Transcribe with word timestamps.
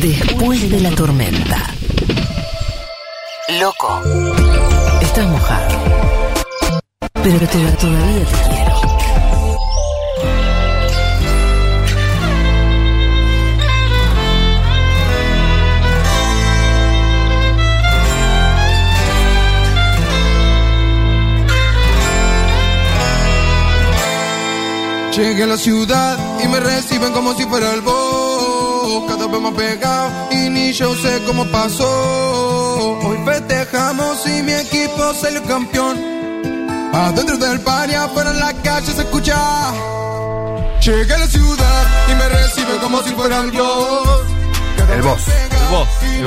Después 0.00 0.70
de 0.70 0.80
la 0.80 0.90
tormenta. 0.92 1.74
Loco. 3.60 4.00
Estás 5.02 5.26
mojado. 5.26 5.68
Pero 7.22 7.38
te, 7.38 7.46
todavía 7.46 8.24
te 8.24 8.48
quiero. 8.48 8.72
Llegué 25.14 25.42
a 25.42 25.46
la 25.46 25.58
ciudad 25.58 26.18
y 26.42 26.48
me 26.48 26.60
reciben 26.60 27.12
como 27.12 27.34
si 27.34 27.44
fuera 27.44 27.74
el 27.74 27.82
boss. 27.82 28.31
Cada 29.08 29.26
vez 29.28 29.40
más 29.40 29.54
pegado 29.54 30.10
y 30.32 30.48
ni 30.50 30.72
yo 30.72 30.94
sé 30.96 31.22
cómo 31.26 31.44
pasó. 31.46 32.98
Hoy 33.04 33.18
festejamos 33.24 34.26
y 34.26 34.42
mi 34.42 34.52
equipo 34.52 35.14
salió 35.20 35.42
campeón. 35.44 36.90
Adentro 36.92 37.36
del 37.38 37.60
y 37.90 37.94
afuera 37.94 38.30
en 38.30 38.40
la 38.40 38.52
calle 38.54 38.92
se 38.92 39.02
escucha. 39.02 39.36
Llegué 40.80 41.14
a 41.14 41.18
la 41.18 41.26
ciudad 41.28 41.86
y 42.10 42.14
me 42.14 42.28
reciben 42.28 42.78
como 42.80 43.02
si 43.02 43.10
fuera 43.14 43.38
el 43.40 43.52
boss. 43.52 44.20
Cada 44.76 44.94
El 44.96 45.02
pegado 45.02 45.28
el 45.28 45.70
boss, 45.70 45.88
y 46.02 46.20
el 46.20 46.26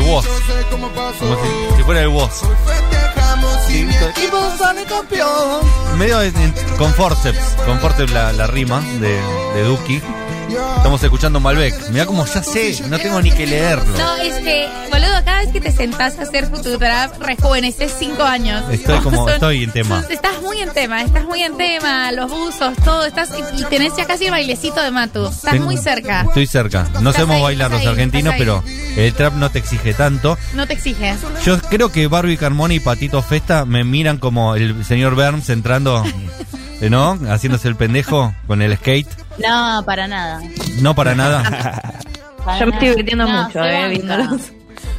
pasó. 0.93 1.20
Como 1.20 1.35
si, 1.35 1.76
si 1.77 1.84
fuera 1.84 2.01
el 2.01 2.07
boss. 2.09 2.43
Hoy 2.43 2.55
festejamos 2.65 3.70
y 3.70 3.84
mi 3.84 3.95
equipo 3.95 4.37
sale 4.57 4.84
campeón. 4.85 5.59
Medio 5.98 6.21
en- 6.21 6.35
en- 6.37 6.53
con 6.77 6.93
forceps, 6.93 7.37
con 7.65 7.79
forceps 7.79 8.12
la, 8.13 8.31
la 8.34 8.48
rima 8.48 8.79
de, 9.01 9.20
de 9.55 9.63
Duki. 9.65 10.01
Estamos 10.49 11.02
escuchando 11.04 11.40
Malbec. 11.40 11.90
Mirá 11.90 12.05
como 12.05 12.26
ya 12.26 12.44
sé, 12.44 12.76
no 12.88 12.98
tengo 12.99 13.22
ni 13.22 13.31
que 13.31 13.48
leerlo. 13.48 13.98
No, 13.98 14.16
este, 14.17 14.68
boludo, 14.91 15.23
cada 15.26 15.40
vez 15.40 15.49
que 15.52 15.59
te 15.62 15.71
sentás 15.71 16.18
a 16.20 16.23
hacer 16.23 16.46
Fututrap, 16.48 17.20
rejuveneces 17.21 17.93
cinco 17.98 18.24
años. 18.24 18.63
Estoy 18.71 18.99
como- 18.99 19.24
Son- 19.26 19.34
estoy 19.34 19.63
en 19.63 19.71
tema. 19.71 20.04
Estás 20.10 20.41
muy 20.41 20.60
en 20.62 20.70
tema, 20.71 21.02
estás 21.02 21.24
muy 21.26 21.41
en 21.41 21.57
tema, 21.57 22.12
los 22.12 22.29
buzos, 22.29 22.76
todo, 22.84 23.05
estás, 23.05 23.29
y, 23.57 23.63
tenés 23.65 23.93
ya 23.98 24.05
casi 24.05 24.26
el 24.26 24.32
bailecito 24.32 24.82
de 24.82 24.91
Matu. 24.91 25.27
Estás 25.27 25.60
muy 25.60 25.77
cerca. 25.77 26.21
Estoy 26.21 26.46
cerca. 26.48 26.87
No 27.02 27.12
sabemos 27.12 27.37
ahí, 27.37 27.41
bailar 27.43 27.71
los 27.71 27.82
ahí, 27.82 27.87
argentinos, 27.87 28.35
pero 28.37 28.63
el 28.96 29.13
trap 29.13 29.34
no 29.35 29.49
te 29.49 29.59
exige 29.59 29.93
tanto. 29.93 30.37
No 30.54 30.68
te 30.68 30.74
exige. 30.74 31.15
Yo 31.43 31.59
creo 31.62 31.91
que 31.91 32.07
Barbie 32.07 32.37
Carmona 32.37 32.74
y 32.76 32.80
Patito 32.80 33.21
Festa 33.24 33.65
me 33.65 33.84
miran 33.84 34.18
como 34.20 34.55
el 34.55 34.85
señor 34.85 35.15
Burns 35.15 35.49
entrando, 35.49 36.04
¿no? 36.90 37.18
Haciéndose 37.29 37.68
el 37.68 37.76
pendejo 37.76 38.34
con 38.48 38.62
el 38.62 38.76
skate. 38.77 39.07
No, 39.40 39.84
para 39.85 40.07
nada. 40.07 40.41
No 40.81 40.95
para 40.95 41.15
nada. 41.15 41.43
Para 42.45 42.59
Yo 42.59 42.68
me 42.68 42.73
estoy 42.73 42.90
divirtiendo 42.90 43.26
No, 43.27 43.43
mucho, 43.45 43.63
eh, 43.65 43.90
viéndolos. 43.90 44.41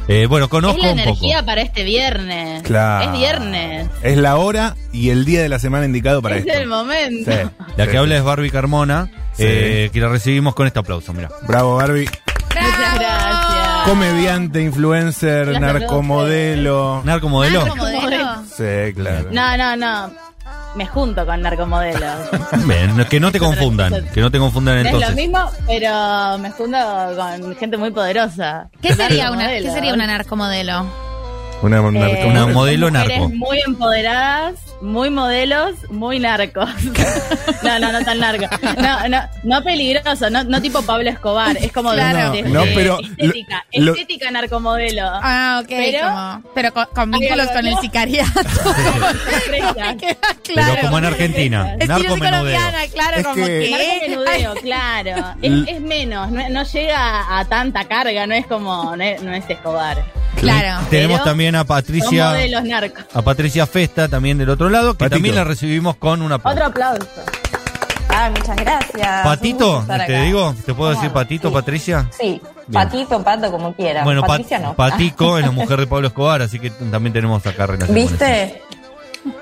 Eh, 0.09 0.25
bueno, 0.27 0.45
Es 0.45 0.51
conozco 0.51 0.81
la 0.81 0.89
un 0.91 0.97
poco. 0.97 1.01
energía 1.09 1.45
para 1.45 1.61
este 1.61 1.85
viernes. 1.85 2.61
Claro. 2.63 3.05
Es 3.13 3.17
viernes. 3.17 3.87
Es 4.03 4.17
la 4.17 4.35
hora 4.35 4.75
y 4.91 5.11
el 5.11 5.23
día 5.23 5.41
de 5.41 5.47
la 5.47 5.57
semana 5.57 5.85
indicado 5.85 6.21
para 6.21 6.35
es 6.35 6.45
esto. 6.45 6.59
el 6.59 6.67
momento. 6.67 7.31
Sí. 7.31 7.37
La 7.77 7.85
Sí, 7.85 7.91
que 7.91 7.97
habla 7.97 8.17
es 8.17 8.23
Barbie 8.23 8.49
Carmona, 8.51 9.09
Sí. 9.33 9.43
eh, 9.47 9.89
que 9.93 10.01
la 10.01 10.09
recibimos 10.09 10.55
con 10.55 10.67
este 10.67 10.79
aplauso, 10.79 11.13
mira. 11.13 11.29
Bravo, 11.47 11.77
Barbie. 11.77 12.09
Muchas 12.59 12.95
gracias. 12.99 13.83
Comediante, 13.85 14.61
influencer, 14.61 15.61
narcomodelo. 15.61 17.01
Narcomodelo. 17.05 17.61
¿Narcomodelo? 17.65 18.43
Sí, 18.57 18.93
claro. 18.93 19.29
No, 19.31 19.55
no, 19.57 19.75
no. 19.77 20.11
Me 20.77 20.85
junto 20.85 21.25
con 21.25 21.41
narcomodelos. 21.41 22.29
Bien, 22.67 23.03
que 23.05 23.19
no 23.19 23.31
te 23.31 23.39
confundan, 23.39 24.07
que 24.13 24.21
no 24.21 24.29
te 24.29 24.37
confundan 24.37 24.75
No 24.75 24.79
es 24.81 24.91
lo 24.91 24.97
entonces. 24.99 25.15
mismo, 25.15 25.39
pero 25.65 26.37
me 26.37 26.51
junto 26.51 27.15
con 27.15 27.55
gente 27.55 27.77
muy 27.77 27.89
poderosa. 27.89 28.69
¿Qué 28.79 28.93
sería, 28.93 29.31
una, 29.31 29.49
¿Qué 29.49 29.71
sería 29.71 29.93
una 29.93 30.05
narcomodelo? 30.05 30.85
Una, 31.61 31.77
Eh, 31.77 31.81
narco- 31.91 32.27
Una 32.27 32.45
modelo 32.47 32.91
narco. 32.91 33.29
Muy 33.29 33.59
empoderadas, 33.65 34.53
muy 34.79 35.09
modelos, 35.09 35.73
muy 35.89 36.19
narcos. 36.19 36.69
no, 37.63 37.79
no, 37.79 37.91
no 37.91 38.01
tan 38.05 38.19
narco. 38.19 38.45
No, 38.79 39.07
no, 39.09 39.21
no 39.43 39.63
peligroso, 39.63 40.29
no, 40.29 40.43
no 40.43 40.61
tipo 40.61 40.83
Pablo 40.83 41.09
Escobar. 41.09 41.57
Es 41.57 41.71
como 41.71 41.91
de- 41.91 41.97
Claro. 41.97 42.31
de, 42.31 42.43
No, 42.43 42.63
de 42.63 42.71
pero 42.75 42.99
estética, 43.01 43.65
lo- 43.73 43.85
lo- 43.85 43.91
estética 43.93 44.29
narcomodelo. 44.29 45.01
Ah, 45.11 45.61
ok. 45.63 45.67
Pero- 45.69 45.99
como- 46.01 46.43
pero 46.53 46.73
con, 46.73 46.85
con 46.93 47.11
vínculos 47.11 47.47
con 47.49 47.65
el 47.65 47.75
sicariato. 47.79 48.39
Estrellas. 49.31 49.75
Me 49.75 49.97
queda 49.97 50.17
claro. 50.43 50.73
Pero 50.75 50.81
como 50.87 50.97
en 50.99 51.05
Argentina, 51.05 51.73
Estilo 51.73 51.87
narcomenudeo. 51.97 52.29
colombiana, 52.59 52.77
claro, 52.93 53.17
Es 53.17 53.23
como 53.23 53.35
que- 53.35 53.41
que... 53.41 53.71
Narcomenudeo, 53.71 54.55
claro. 54.61 55.35
Es, 55.41 55.67
es 55.69 55.81
menos, 55.81 56.31
no, 56.31 56.49
no 56.49 56.63
llega 56.63 57.39
a 57.39 57.45
tanta 57.45 57.83
carga, 57.85 58.27
no 58.27 58.35
es 58.35 58.45
como, 58.45 58.95
no 58.95 59.03
es, 59.03 59.23
no 59.23 59.33
es 59.33 59.43
Escobar. 59.49 60.03
Claro. 60.37 60.85
Tenemos 60.89 61.23
también 61.23 61.55
a 61.55 61.59
Son 61.59 61.67
Patricia, 61.67 62.25
modelos 62.29 62.63
narcos. 62.63 63.03
a 63.13 63.21
Patricia 63.21 63.65
Festa 63.65 64.07
también 64.07 64.37
del 64.37 64.49
otro 64.49 64.69
lado, 64.69 64.93
que 64.93 64.99
Patito. 64.99 65.15
también 65.15 65.35
la 65.35 65.43
recibimos 65.43 65.95
con 65.97 66.21
una 66.21 66.35
Otro 66.35 66.65
aplauso. 66.65 67.07
Ah, 68.09 68.29
muchas 68.35 68.55
gracias. 68.55 69.23
Patito, 69.23 69.83
te 69.85 69.93
acá. 69.93 70.21
digo, 70.21 70.55
¿te 70.65 70.73
puedo 70.73 70.91
decir. 70.91 71.11
Patito, 71.11 71.49
Sí. 71.49 71.53
Patricia? 71.53 72.09
Sí, 72.17 72.41
patito, 72.71 73.23
pato, 73.23 73.51
como 73.51 73.73
quiera. 73.75 74.03
Bueno, 74.03 74.21
Pat- 74.21 74.29
Patricia 74.29 74.59
no. 74.59 74.73
Patico 74.75 75.37
es 75.39 75.45
la 75.45 75.51
mujer 75.51 75.79
de 75.79 75.87
Pablo 75.87 76.07
Escobar, 76.07 76.41
así 76.41 76.59
que 76.59 76.69
también 76.71 77.13
tenemos 77.13 77.45
acá 77.45 77.67
relación. 77.67 77.87
con 77.95 77.97
eso. 77.97 78.09
¿Viste? 78.11 78.61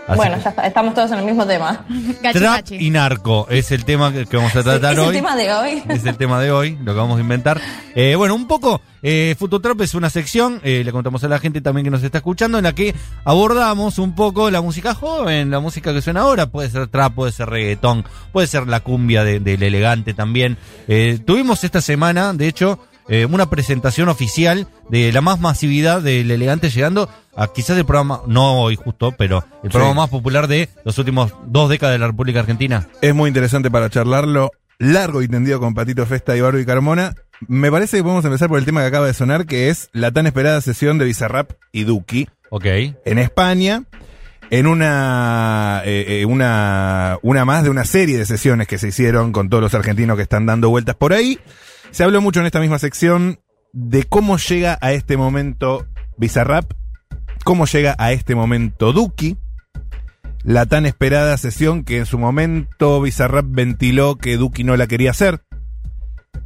Así 0.08 0.18
bueno, 0.18 0.38
ya 0.44 0.50
está, 0.50 0.66
estamos 0.68 0.94
todos 0.94 1.12
en 1.12 1.20
el 1.20 1.26
mismo 1.26 1.46
tema. 1.46 1.86
Gachi, 2.22 2.40
Trap 2.40 2.56
gachi. 2.56 2.76
y 2.76 2.90
narco 2.90 3.48
es 3.50 3.72
el 3.72 3.86
tema 3.86 4.12
que, 4.12 4.26
vamos 4.38 4.56
a 4.56 4.60
Sí, 4.60 4.64
tratar 4.64 4.94
es 4.94 5.00
hoy. 5.00 5.08
el 5.08 5.14
tema 5.14 5.36
de 5.36 5.54
hoy. 5.54 5.84
Es 5.90 6.06
el 6.06 6.18
tema 6.18 6.40
de 6.42 6.52
hoy, 6.52 6.78
lo 6.84 6.94
que 6.94 7.00
vamos 7.00 7.18
a 7.18 7.22
inventar. 7.22 7.60
Eh, 7.96 8.16
bueno, 8.16 8.36
un 8.36 8.48
poco, 8.48 8.82
eh, 9.02 9.36
Fututrap 9.40 9.80
es 9.82 9.94
una 9.94 10.10
sección, 10.10 10.60
eh, 10.64 10.84
le 10.84 10.92
contamos 10.92 11.24
a 11.24 11.28
la 11.28 11.40
gente 11.40 11.62
también 11.62 11.86
que 11.86 11.92
nos 11.92 12.04
está 12.04 12.18
escuchando, 12.20 12.58
en 12.58 12.64
la 12.66 12.74
que 12.74 12.94
abordamos 13.24 14.00
un 14.00 14.16
poco 14.16 14.50
la 14.52 14.62
música 14.62 14.94
joven, 14.94 15.50
la 15.52 15.60
música 15.60 15.94
que 15.94 16.02
suena 16.02 16.22
ahora, 16.22 16.48
puede 16.48 16.70
ser 16.70 16.88
trap, 16.88 17.14
puede 17.14 17.32
ser 17.32 17.50
reggaetón, 17.50 18.06
puede 18.32 18.48
ser 18.48 18.68
la 18.68 18.80
cumbia 18.80 19.24
de- 19.24 19.40
del 19.40 19.64
elegante 19.64 20.14
también. 20.14 20.58
Eh, 20.88 21.20
tuvimos 21.26 21.64
esta 21.64 21.82
semana, 21.82 22.34
de 22.34 22.48
hecho, 22.48 22.80
eh, 23.08 23.26
una 23.26 23.50
presentación 23.50 24.10
oficial 24.10 24.68
de 24.90 25.12
la 25.12 25.22
más 25.22 25.40
masividad 25.40 26.02
del 26.02 26.32
elegante 26.32 26.70
llegando 26.70 27.10
a 27.36 27.48
quizás 27.48 27.78
el 27.78 27.86
programa, 27.86 28.22
no 28.28 28.62
hoy 28.62 28.76
justo, 28.76 29.14
pero 29.18 29.46
el 29.64 29.70
programa 29.70 29.94
Sí. 29.94 29.98
más 30.00 30.10
popular 30.10 30.48
de 30.48 30.70
los 30.84 30.98
últimos 30.98 31.34
dos 31.48 31.70
décadas 31.70 31.94
de 31.96 32.00
la 32.00 32.08
República 32.08 32.40
Argentina. 32.40 32.88
Es 33.02 33.14
muy 33.14 33.28
interesante 33.28 33.70
para 33.70 33.90
charlarlo 33.90 34.52
largo 34.80 35.22
y 35.22 35.28
tendido 35.28 35.60
con 35.60 35.74
Patito 35.74 36.06
Festa 36.06 36.36
y 36.36 36.42
Barbie 36.42 36.66
Carmona. 36.66 37.14
Me 37.48 37.70
parece 37.72 37.98
que 37.98 38.04
podemos 38.04 38.26
empezar 38.26 38.48
por 38.50 38.58
el 38.60 38.66
tema 38.66 38.82
que 38.82 38.88
acaba 38.88 39.08
de 39.08 39.14
sonar, 39.14 39.46
que 39.46 39.70
es 39.70 39.90
la 39.94 40.12
tan 40.12 40.26
esperada 40.28 40.60
sesión 40.62 40.98
de 40.98 41.06
Bizarrap 41.06 41.52
y 41.72 41.84
Duki 41.84 42.28
Ok. 42.50 42.66
en 42.66 43.18
España, 43.20 43.84
en 44.50 44.68
una, 44.68 45.82
eh, 45.86 46.22
eh, 46.22 46.26
una, 46.26 47.18
una 47.24 47.46
más 47.46 47.64
de 47.64 47.70
una 47.70 47.84
serie 47.86 48.18
de 48.18 48.26
sesiones 48.26 48.68
que 48.68 48.78
se 48.78 48.90
hicieron 48.90 49.32
con 49.32 49.50
todos 49.50 49.62
los 49.62 49.74
argentinos 49.74 50.16
que 50.18 50.24
están 50.24 50.46
dando 50.46 50.70
vueltas 50.70 50.96
por 50.96 51.14
ahí. 51.14 51.40
Se 51.96 52.04
habló 52.04 52.20
mucho 52.20 52.42
en 52.42 52.46
esta 52.46 52.60
misma 52.60 52.78
sección 52.78 53.40
de 53.72 54.04
cómo 54.04 54.36
llega 54.38 54.78
a 54.82 54.92
este 54.92 55.16
momento 55.16 55.88
Bizarrap, 56.18 56.70
cómo 57.46 57.66
llega 57.66 57.96
a 57.98 58.12
este 58.12 58.36
momento 58.36 58.92
Duki, 58.92 59.38
la 60.44 60.66
tan 60.66 60.86
esperada 60.86 61.38
sesión 61.38 61.86
que 61.86 62.00
en 62.00 62.06
su 62.06 62.20
momento 62.20 63.00
Bizarrap 63.00 63.46
ventiló 63.48 64.18
que 64.18 64.36
Duki 64.36 64.66
no 64.66 64.76
la 64.76 64.88
quería 64.88 65.12
hacer. 65.12 65.40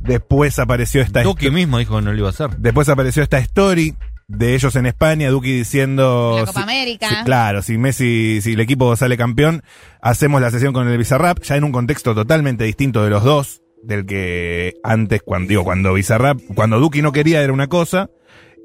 Después 0.01 0.59
apareció 0.59 1.01
esta 1.01 1.23
Duki 1.23 1.49
mismo 1.49 1.79
dijo 1.79 1.95
que 1.95 2.03
no 2.03 2.11
lo 2.11 2.17
iba 2.19 2.27
a 2.27 2.29
hacer. 2.29 2.51
Después 2.59 2.87
apareció 2.87 3.23
esta 3.23 3.39
story 3.39 3.95
de 4.27 4.53
ellos 4.53 4.75
en 4.75 4.85
España, 4.85 5.31
Duki 5.31 5.51
diciendo... 5.51 6.35
La 6.41 6.45
Copa 6.45 6.59
si- 6.59 6.63
América. 6.63 7.09
si- 7.09 7.25
claro, 7.25 7.63
si 7.63 7.79
Messi, 7.79 8.39
si 8.43 8.53
el 8.53 8.59
equipo 8.59 8.95
sale 8.95 9.17
campeón, 9.17 9.63
hacemos 9.99 10.41
la 10.41 10.51
sesión 10.51 10.73
con 10.73 10.87
el 10.87 10.95
Bizarrap, 10.99 11.41
ya 11.41 11.55
en 11.55 11.63
un 11.63 11.71
contexto 11.71 12.13
totalmente 12.13 12.65
distinto 12.65 13.03
de 13.03 13.09
los 13.09 13.23
dos, 13.23 13.63
del 13.83 14.05
que 14.05 14.73
antes, 14.83 15.21
cuando, 15.23 15.49
digo, 15.49 15.63
cuando 15.63 15.93
Bizarrap, 15.93 16.39
cuando 16.55 16.79
Duki 16.79 17.01
no 17.01 17.11
quería 17.11 17.41
era 17.41 17.53
una 17.53 17.67
cosa, 17.67 18.09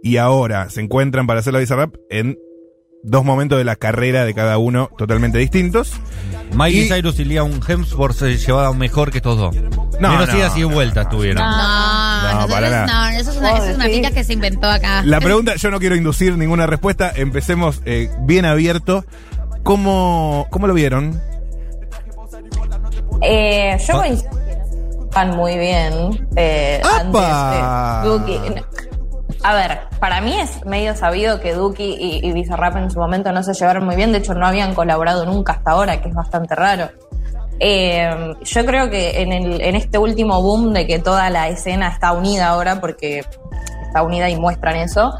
y 0.02 0.16
ahora 0.18 0.68
se 0.70 0.80
encuentran 0.80 1.26
para 1.26 1.40
hacer 1.40 1.52
la 1.52 1.58
Bizarrap 1.60 1.94
en 2.10 2.38
dos 3.02 3.24
momentos 3.24 3.58
de 3.58 3.64
la 3.64 3.76
carrera 3.76 4.24
de 4.24 4.32
cada 4.34 4.56
uno 4.58 4.90
totalmente 4.96 5.38
distintos. 5.38 5.92
Miley 6.56 6.84
Y- 6.84 6.88
Cyrus 6.88 7.18
y 7.20 7.24
Liam 7.24 7.60
Hemsworth 7.66 8.14
se 8.16 8.36
llevaban 8.38 8.78
mejor 8.78 9.10
que 9.10 9.18
estos 9.18 9.36
dos. 9.36 9.54
No, 10.00 10.10
Menos 10.10 10.28
no. 10.28 10.38
idas 10.38 10.56
y 10.56 10.64
vueltas 10.64 11.08
tuvieron. 11.08 11.42
No, 11.44 11.50
No, 11.50 12.22
nosotros 12.22 12.50
para 12.50 12.70
nada. 12.70 12.86
no, 13.12 13.18
eso 13.18 13.30
es 13.30 13.36
una, 13.36 13.52
eso 13.58 13.64
es 13.70 13.76
una 13.76 13.84
pica 13.86 14.10
que 14.10 14.24
se 14.24 14.32
inventó 14.32 14.68
acá. 14.70 15.02
La 15.04 15.20
pregunta, 15.20 15.54
yo 15.56 15.70
no 15.70 15.78
quiero 15.80 15.96
inducir 15.96 16.36
ninguna 16.38 16.66
respuesta, 16.66 17.12
empecemos 17.14 17.80
eh, 17.84 18.10
bien 18.22 18.44
abierto. 18.46 19.04
¿Cómo, 19.62 20.46
¿Cómo 20.50 20.66
lo 20.66 20.74
vieron? 20.74 21.20
Eh, 23.22 23.76
yo 23.86 23.94
Ah. 23.94 23.98
coincido 23.98 24.30
no 24.32 24.43
van 25.14 25.36
muy 25.36 25.56
bien. 25.56 26.28
Eh, 26.36 26.80
¡Apa! 26.84 28.00
antes 28.00 28.26
de 28.26 28.34
Duki. 28.34 28.62
A 29.42 29.54
ver, 29.54 29.80
para 30.00 30.20
mí 30.20 30.38
es 30.38 30.64
medio 30.64 30.96
sabido 30.96 31.40
que 31.40 31.52
Duki 31.52 31.96
y, 31.98 32.26
y 32.26 32.32
Bizarrap 32.32 32.76
en 32.76 32.90
su 32.90 32.98
momento 32.98 33.30
no 33.32 33.42
se 33.42 33.52
llevaron 33.54 33.84
muy 33.84 33.96
bien. 33.96 34.12
De 34.12 34.18
hecho, 34.18 34.34
no 34.34 34.46
habían 34.46 34.74
colaborado 34.74 35.26
nunca 35.26 35.54
hasta 35.54 35.72
ahora, 35.72 36.00
que 36.00 36.08
es 36.08 36.14
bastante 36.14 36.54
raro. 36.54 36.88
Eh, 37.60 38.34
yo 38.42 38.66
creo 38.66 38.90
que 38.90 39.22
en, 39.22 39.32
el, 39.32 39.60
en 39.60 39.76
este 39.76 39.98
último 39.98 40.42
boom 40.42 40.72
de 40.72 40.86
que 40.86 40.98
toda 40.98 41.30
la 41.30 41.48
escena 41.48 41.88
está 41.88 42.12
unida 42.12 42.48
ahora, 42.48 42.80
porque 42.80 43.22
está 43.86 44.02
unida 44.02 44.28
y 44.28 44.36
muestran 44.36 44.76
eso. 44.76 45.12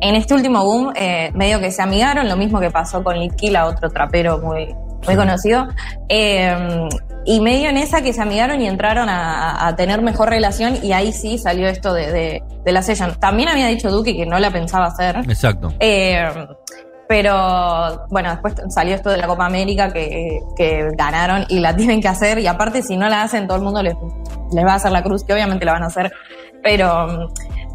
En 0.00 0.14
este 0.14 0.34
último 0.34 0.64
boom, 0.64 0.92
eh, 0.96 1.30
medio 1.34 1.60
que 1.60 1.70
se 1.70 1.82
amigaron, 1.82 2.28
lo 2.28 2.36
mismo 2.36 2.60
que 2.60 2.70
pasó 2.70 3.04
con 3.04 3.18
Litkila, 3.18 3.66
otro 3.66 3.90
trapero 3.90 4.38
muy, 4.38 4.74
muy 5.06 5.16
conocido. 5.16 5.68
Eh, 6.08 6.88
y 7.24 7.40
medio 7.40 7.70
en 7.70 7.76
esa 7.76 8.02
que 8.02 8.12
se 8.12 8.20
amigaron 8.20 8.60
y 8.60 8.66
entraron 8.66 9.08
a, 9.08 9.66
a 9.66 9.76
tener 9.76 10.02
mejor 10.02 10.28
relación 10.28 10.78
y 10.82 10.92
ahí 10.92 11.12
sí 11.12 11.38
salió 11.38 11.68
esto 11.68 11.92
de, 11.92 12.10
de, 12.10 12.42
de 12.64 12.72
la 12.72 12.82
session. 12.82 13.14
También 13.20 13.48
había 13.48 13.68
dicho 13.68 13.90
Duque 13.90 14.16
que 14.16 14.26
no 14.26 14.38
la 14.38 14.50
pensaba 14.50 14.86
hacer. 14.86 15.18
Exacto. 15.28 15.72
Eh, 15.78 16.28
pero 17.08 18.06
bueno, 18.08 18.30
después 18.30 18.54
salió 18.70 18.94
esto 18.94 19.10
de 19.10 19.18
la 19.18 19.26
Copa 19.26 19.46
América 19.46 19.92
que, 19.92 20.40
que 20.56 20.88
ganaron 20.96 21.44
y 21.48 21.60
la 21.60 21.76
tienen 21.76 22.00
que 22.00 22.08
hacer. 22.08 22.38
Y 22.38 22.46
aparte, 22.46 22.82
si 22.82 22.96
no 22.96 23.08
la 23.08 23.22
hacen, 23.22 23.46
todo 23.46 23.58
el 23.58 23.62
mundo 23.62 23.82
les, 23.82 23.94
les 24.52 24.64
va 24.64 24.72
a 24.72 24.76
hacer 24.76 24.92
la 24.92 25.02
cruz, 25.02 25.22
que 25.22 25.32
obviamente 25.32 25.64
la 25.64 25.72
van 25.72 25.82
a 25.82 25.86
hacer. 25.86 26.12
Pero 26.62 27.28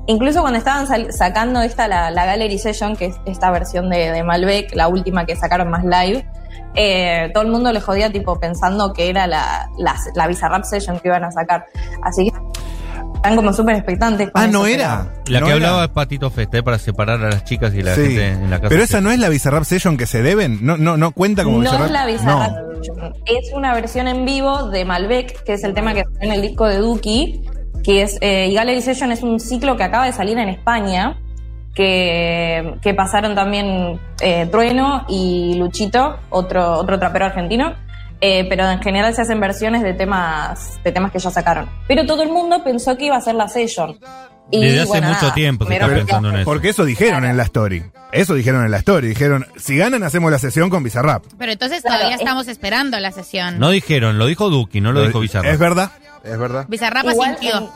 incluso 0.07 0.41
cuando 0.41 0.57
estaban 0.59 0.87
sal- 0.87 1.13
sacando 1.13 1.61
esta, 1.61 1.87
la, 1.87 2.09
la 2.11 2.25
Gallery 2.25 2.57
Session, 2.57 2.95
que 2.95 3.05
es 3.05 3.15
esta 3.25 3.51
versión 3.51 3.89
de, 3.89 4.11
de 4.11 4.23
Malbec, 4.23 4.75
la 4.75 4.87
última 4.87 5.25
que 5.25 5.35
sacaron 5.35 5.69
más 5.69 5.83
live, 5.83 6.25
eh, 6.75 7.29
todo 7.33 7.43
el 7.43 7.49
mundo 7.51 7.71
le 7.71 7.79
jodía, 7.81 8.11
tipo, 8.11 8.39
pensando 8.39 8.93
que 8.93 9.09
era 9.09 9.27
la, 9.27 9.69
la, 9.77 9.95
la 10.15 10.27
Bizarrap 10.27 10.63
Session 10.63 10.99
que 10.99 11.07
iban 11.07 11.23
a 11.23 11.31
sacar. 11.31 11.65
Así 12.03 12.29
que 12.29 12.37
están 13.15 13.35
como 13.35 13.51
súper 13.51 13.75
expectantes. 13.75 14.29
con 14.31 14.41
Ah, 14.43 14.47
no 14.47 14.65
era. 14.67 15.11
La 15.27 15.39
¿No 15.39 15.47
que 15.47 15.53
era? 15.53 15.67
hablaba 15.69 15.83
es 15.85 15.89
Patito 15.89 16.29
Festa, 16.29 16.59
eh, 16.59 16.63
para 16.63 16.77
separar 16.77 17.23
a 17.23 17.29
las 17.29 17.43
chicas 17.45 17.73
y 17.73 17.81
la 17.81 17.95
Sí. 17.95 18.01
gente 18.01 18.27
en 18.27 18.49
la 18.51 18.57
casa. 18.57 18.69
Pero 18.69 18.83
esa 18.83 19.01
no 19.01 19.11
es 19.11 19.17
la 19.19 19.29
Bizarrap 19.29 19.63
Session 19.63 19.97
que 19.97 20.05
se 20.05 20.21
deben. 20.21 20.59
No, 20.65 20.77
no, 20.77 20.97
no 20.97 21.11
cuenta 21.13 21.43
como 21.43 21.57
no 21.57 21.63
Bizarrap. 21.63 21.85
es 21.87 21.91
la 21.91 22.05
Bizarrap 22.05 22.51
No. 22.51 22.75
Session. 22.83 23.13
Es 23.25 23.51
una 23.53 23.73
versión 23.73 24.07
en 24.07 24.23
vivo 24.25 24.69
de 24.69 24.85
Malbec, 24.85 25.43
que 25.43 25.53
es 25.53 25.63
el 25.63 25.73
tema 25.73 25.93
que 25.95 26.01
está 26.01 26.25
en 26.25 26.31
el 26.31 26.41
disco 26.43 26.65
de 26.65 26.77
Duki, 26.77 27.43
que 27.83 28.01
es, 28.03 28.17
eh, 28.21 28.47
y 28.49 28.53
Gallery 28.53 28.81
Session 28.81 29.11
es 29.11 29.23
un 29.23 29.39
ciclo 29.39 29.77
que 29.77 29.83
acaba 29.83 30.05
de 30.05 30.13
salir 30.13 30.37
en 30.37 30.49
España, 30.49 31.17
que, 31.75 32.75
que 32.81 32.93
pasaron 32.93 33.35
también 33.35 33.99
eh, 34.21 34.47
Trueno 34.51 35.05
y 35.07 35.55
Luchito, 35.57 36.17
otro, 36.29 36.73
otro 36.73 36.97
trapero 36.99 37.25
argentino. 37.25 37.75
eh, 38.19 38.45
pero 38.49 38.67
en 38.69 38.81
general 38.81 39.13
se 39.13 39.21
hacen 39.21 39.39
versiones 39.39 39.83
de 39.83 39.93
temas 39.93 40.79
de 40.83 40.91
temas 40.91 41.11
que 41.11 41.19
ya 41.19 41.29
sacaron. 41.29 41.69
Pero 41.87 42.05
todo 42.07 42.23
el 42.23 42.29
mundo 42.29 42.63
pensó 42.63 42.97
que 42.97 43.05
iba 43.05 43.15
a 43.15 43.21
ser 43.21 43.35
la 43.35 43.47
session. 43.47 43.95
Y, 44.49 44.61
Desde 44.61 44.79
hace 44.79 44.87
bueno, 44.87 45.07
mucho 45.09 45.21
nada, 45.23 45.33
tiempo 45.35 45.65
se 45.67 45.73
está 45.73 45.87
pensando 45.87 46.29
en 46.29 46.35
eso. 46.37 46.45
Porque 46.45 46.69
eso 46.69 46.83
dijeron 46.85 47.25
en 47.25 47.35
la 47.37 47.43
story. 47.43 47.83
Eso 48.13 48.33
dijeron 48.33 48.63
en 48.65 48.71
la 48.71 48.77
story. 48.77 49.09
Dijeron, 49.09 49.45
si 49.57 49.77
ganan, 49.77 50.01
hacemos 50.03 50.31
la 50.31 50.39
sesión 50.39 50.69
con 50.71 50.81
Bizarrap. 50.83 51.25
Pero 51.37 51.51
entonces 51.51 51.81
Claro, 51.81 51.97
todavía 51.97 52.15
es- 52.15 52.21
estamos 52.21 52.47
esperando 52.47 52.97
la 52.99 53.11
sesión. 53.11 53.59
No 53.59 53.69
dijeron, 53.69 54.17
lo 54.17 54.25
dijo 54.25 54.49
Duki, 54.49 54.79
no 54.81 54.93
lo 54.93 55.05
dijo 55.05 55.19
Bizarro. 55.19 55.49
Es 55.49 55.59
verdad. 55.59 55.91
Es 56.27 56.37
verdad. 56.37 56.65
Bizarrap 56.67 57.05
Igual 57.09 57.31
asintió. 57.35 57.57
en, 57.57 57.69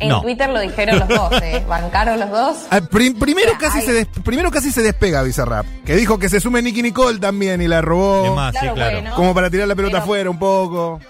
en 0.00 0.08
No. 0.08 0.22
Twitter 0.22 0.50
lo 0.50 0.60
dijeron 0.60 0.98
los 0.98 1.08
dos, 1.08 1.42
¿eh? 1.42 1.64
Bancaron 1.68 2.18
los 2.20 2.30
dos. 2.30 2.56
Ah, 2.70 2.80
prim- 2.80 3.18
primero, 3.18 3.52
casi 3.58 3.80
se 3.82 3.92
des- 3.92 4.08
primero 4.24 4.50
casi 4.50 4.70
se 4.72 4.82
despega 4.82 5.22
Bizarrap. 5.22 5.66
Que 5.84 5.94
dijo 5.96 6.18
que 6.18 6.28
se 6.28 6.40
sume 6.40 6.62
Nicky 6.62 6.82
Nicole 6.82 7.18
también 7.18 7.60
y 7.62 7.68
la 7.68 7.80
robó. 7.80 8.26
Es 8.26 8.32
más, 8.32 8.52
sí, 8.54 8.58
Claro, 8.60 8.74
claro. 8.74 9.00
bueno. 9.00 9.16
Como 9.16 9.34
para 9.34 9.50
tirar 9.50 9.68
la 9.68 9.74
pelota 9.74 9.98
afuera 9.98 10.30
un 10.30 10.38
poco. 10.38 11.00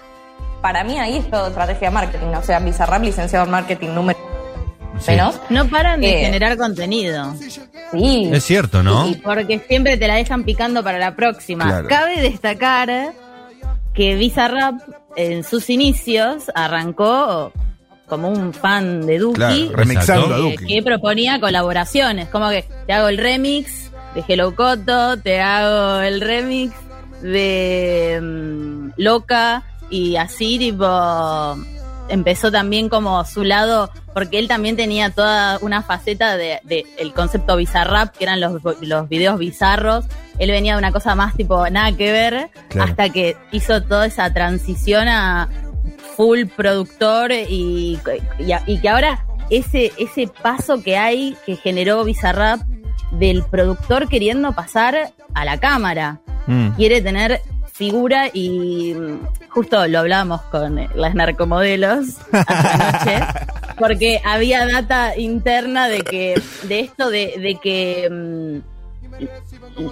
Para 0.61 0.83
mí 0.83 0.97
ahí 0.99 1.17
es 1.17 1.29
todo 1.29 1.47
estrategia 1.49 1.89
de 1.89 1.93
marketing. 1.93 2.27
O 2.35 2.43
sea, 2.43 2.59
Bizarrap 2.59 3.01
licenciado 3.03 3.45
en 3.45 3.51
marketing 3.51 3.89
número 3.89 4.19
Sí. 4.99 5.11
menos. 5.11 5.39
No 5.49 5.67
paran 5.67 5.99
de 6.01 6.09
Eh. 6.21 6.25
generar 6.25 6.57
contenido. 6.57 7.33
Sí. 7.91 8.29
Es 8.33 8.43
cierto, 8.45 8.81
¿no? 8.81 9.07
Y 9.07 9.15
porque 9.15 9.59
siempre 9.67 9.97
te 9.97 10.07
la 10.07 10.15
dejan 10.15 10.43
picando 10.43 10.83
para 10.83 10.97
la 10.99 11.15
próxima. 11.15 11.65
Claro. 11.65 11.87
Cabe 11.89 12.21
destacar 12.21 12.89
que 13.93 14.15
Bizarrap 14.15 14.75
en 15.15 15.43
sus 15.43 15.69
inicios 15.69 16.51
arrancó 16.53 17.51
como 18.07 18.29
un 18.29 18.53
fan 18.53 19.05
de 19.05 19.19
Duki. 19.19 19.35
Claro, 19.35 19.69
remixando 19.73 20.35
a 20.35 20.37
eh, 20.37 20.41
Duki. 20.41 20.65
que 20.67 20.83
proponía 20.83 21.39
colaboraciones, 21.39 22.29
como 22.29 22.49
que 22.49 22.65
te 22.85 22.93
hago 22.93 23.07
el 23.07 23.17
remix 23.17 23.91
de 24.13 24.23
Hello 24.27 24.55
Coto, 24.55 25.17
te 25.17 25.41
hago 25.41 26.01
el 26.01 26.21
remix 26.21 26.73
de 27.21 28.19
mm, 28.21 28.89
Loca 28.97 29.63
y 29.89 30.15
así 30.15 30.57
tipo 30.59 30.85
empezó 32.09 32.51
también 32.51 32.89
como 32.89 33.23
su 33.25 33.43
lado 33.43 33.89
porque 34.13 34.39
él 34.39 34.47
también 34.47 34.75
tenía 34.75 35.09
toda 35.09 35.57
una 35.61 35.81
faceta 35.81 36.37
de, 36.37 36.59
de 36.63 36.85
el 36.97 37.13
concepto 37.13 37.55
bizarrap 37.57 38.15
que 38.15 38.23
eran 38.25 38.39
los, 38.39 38.61
los 38.81 39.09
videos 39.09 39.37
bizarros 39.39 40.05
él 40.39 40.51
venía 40.51 40.73
de 40.73 40.79
una 40.79 40.91
cosa 40.91 41.15
más 41.15 41.35
tipo 41.35 41.67
nada 41.69 41.91
que 41.95 42.11
ver 42.11 42.49
Claro. 42.69 42.89
hasta 42.91 43.09
que 43.09 43.37
hizo 43.51 43.81
toda 43.83 44.05
esa 44.05 44.31
transición 44.33 45.07
a 45.07 45.49
full 46.15 46.45
productor 46.55 47.31
y, 47.31 47.99
y, 48.39 48.53
y 48.67 48.79
que 48.79 48.89
ahora 48.89 49.25
ese, 49.49 49.91
ese 49.97 50.27
paso 50.27 50.81
que 50.81 50.97
hay 50.97 51.35
que 51.45 51.55
generó 51.55 52.03
Bizarrap 52.03 52.61
del 53.11 53.43
productor 53.43 54.07
queriendo 54.07 54.53
pasar 54.53 55.13
a 55.33 55.45
la 55.45 55.59
cámara. 55.59 56.19
Mm. 56.47 56.69
Quiere 56.71 57.01
tener 57.01 57.41
figura 57.75 58.29
y 58.31 58.93
mm, 58.93 59.49
justo 59.49 59.85
lo 59.87 59.99
hablamos 59.99 60.41
con 60.43 60.79
eh, 60.79 60.89
las 60.95 61.13
narcomodelos 61.13 62.05
anoche, 62.31 63.19
porque 63.77 64.21
había 64.23 64.65
data 64.65 65.17
interna 65.17 65.89
de 65.89 65.99
que, 66.01 66.41
de 66.63 66.79
esto 66.79 67.09
de, 67.09 67.33
de 67.37 67.55
que 67.61 68.07
mm, 68.09 68.59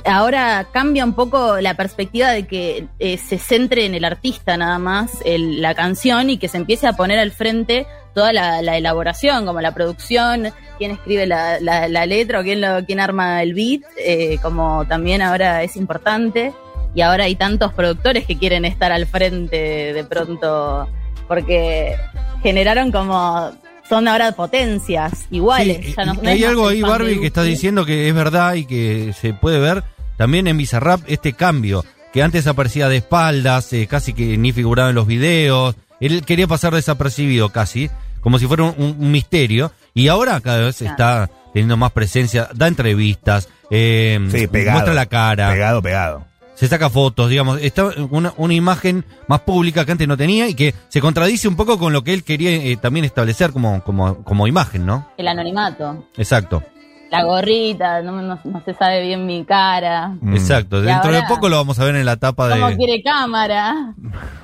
ahora 0.05 0.67
cambia 0.71 1.03
un 1.03 1.13
poco 1.13 1.59
la 1.59 1.73
perspectiva 1.75 2.29
de 2.31 2.47
que 2.47 2.87
eh, 2.99 3.17
se 3.17 3.37
centre 3.37 3.85
en 3.85 3.95
el 3.95 4.05
artista 4.05 4.55
nada 4.55 4.79
más, 4.79 5.11
el- 5.25 5.61
la 5.61 5.75
canción, 5.75 6.29
y 6.29 6.37
que 6.37 6.47
se 6.47 6.57
empiece 6.57 6.87
a 6.87 6.93
poner 6.93 7.19
al 7.19 7.31
frente 7.31 7.85
toda 8.13 8.31
la, 8.31 8.61
la 8.61 8.77
elaboración, 8.77 9.45
como 9.45 9.59
la 9.59 9.73
producción, 9.73 10.53
quién 10.77 10.91
escribe 10.91 11.25
la, 11.25 11.59
la- 11.59 11.87
la 11.89 12.05
letra 12.05 12.39
o 12.39 12.43
quién, 12.43 12.61
lo, 12.61 12.85
quién 12.85 12.99
arma 13.01 13.43
el 13.43 13.53
beat, 13.53 13.81
eh, 13.97 14.37
como 14.41 14.85
también 14.87 15.21
ahora 15.21 15.63
es 15.63 15.75
importante. 15.75 16.53
Y 16.95 17.01
ahora 17.01 17.23
hay 17.25 17.35
tantos 17.35 17.73
productores 17.73 18.25
que 18.25 18.37
quieren 18.37 18.65
estar 18.65 18.91
al 18.91 19.07
frente 19.07 19.93
de 19.93 20.03
pronto, 20.03 20.87
porque 21.27 21.95
generaron 22.41 22.91
como... 22.91 23.51
Son 23.89 24.07
ahora 24.07 24.31
potencias 24.31 25.27
iguales. 25.29 25.85
Sí, 25.85 25.93
ya 25.97 26.05
no- 26.05 26.13
no 26.13 26.29
hay 26.29 26.43
algo 26.45 26.69
ahí, 26.69 26.81
Barbie, 26.81 27.19
que 27.19 27.27
está 27.27 27.41
Duki. 27.41 27.51
diciendo 27.51 27.85
que 27.85 28.07
es 28.07 28.15
verdad 28.15 28.53
y 28.53 28.65
que 28.65 29.13
se 29.19 29.33
puede 29.33 29.59
ver 29.59 29.83
también 30.17 30.47
en 30.47 30.57
Bizarrap 30.57 31.01
este 31.07 31.33
cambio, 31.33 31.83
que 32.13 32.23
antes 32.23 32.47
aparecía 32.47 32.87
de 32.87 32.97
espaldas, 32.97 33.73
eh, 33.73 33.85
casi 33.87 34.13
que 34.13 34.37
ni 34.37 34.53
figuraba 34.53 34.89
en 34.89 34.95
los 34.95 35.05
videos, 35.05 35.75
él 35.99 36.23
quería 36.25 36.47
pasar 36.47 36.73
desapercibido 36.73 37.49
casi, 37.49 37.89
como 38.21 38.39
si 38.39 38.47
fuera 38.47 38.63
un, 38.63 39.11
misterio, 39.11 39.73
y 39.93 40.07
ahora 40.07 40.39
cada 40.39 40.59
vez 40.59 40.81
está 40.81 41.29
teniendo 41.53 41.75
más 41.75 41.91
presencia, 41.91 42.47
da 42.55 42.67
entrevistas, 42.69 43.49
eh, 43.69 44.17
Sí, 44.31 44.47
pegado. 44.47 44.75
muestra 44.75 44.93
la 44.93 45.07
cara, 45.07 45.51
Pegado, 45.51 45.81
pegado. 45.81 46.25
Se 46.55 46.67
saca 46.67 46.89
fotos, 46.89 47.29
digamos, 47.29 47.59
está 47.61 47.89
una, 48.11 48.33
una 48.37 48.53
imagen 48.53 49.05
más 49.27 49.41
pública 49.41 49.85
que 49.85 49.91
antes 49.93 50.07
no 50.07 50.17
tenía 50.17 50.47
y 50.47 50.53
que 50.55 50.73
se 50.89 51.01
contradice 51.01 51.47
un 51.47 51.55
poco 51.55 51.77
con 51.79 51.93
lo 51.93 52.03
que 52.03 52.13
él 52.13 52.23
quería 52.23 52.51
eh, 52.51 52.77
también 52.77 53.05
establecer 53.05 53.51
como, 53.51 53.83
como, 53.83 54.23
como 54.23 54.47
imagen, 54.47 54.85
¿no? 54.85 55.07
El 55.17 55.27
anonimato. 55.27 56.05
Exacto. 56.17 56.63
La 57.11 57.23
gorrita, 57.23 58.01
no, 58.01 58.11
no- 58.23 58.39
no 58.43 58.61
se 58.65 58.73
sabe 58.73 59.01
bien 59.03 59.25
mi 59.27 59.45
cara. 59.45 60.15
Mm. 60.19 60.33
Exacto, 60.35 60.79
Y 60.79 60.83
dentro 60.87 61.11
de 61.11 61.21
poco 61.27 61.47
lo 61.47 61.57
vamos 61.57 61.79
a 61.79 61.83
ver 61.85 61.95
en 61.95 62.05
la 62.05 62.17
tapa 62.17 62.49
¿Cómo 62.49 62.69
de... 62.69 62.75
quiere 62.77 63.03
cámara? 63.03 63.93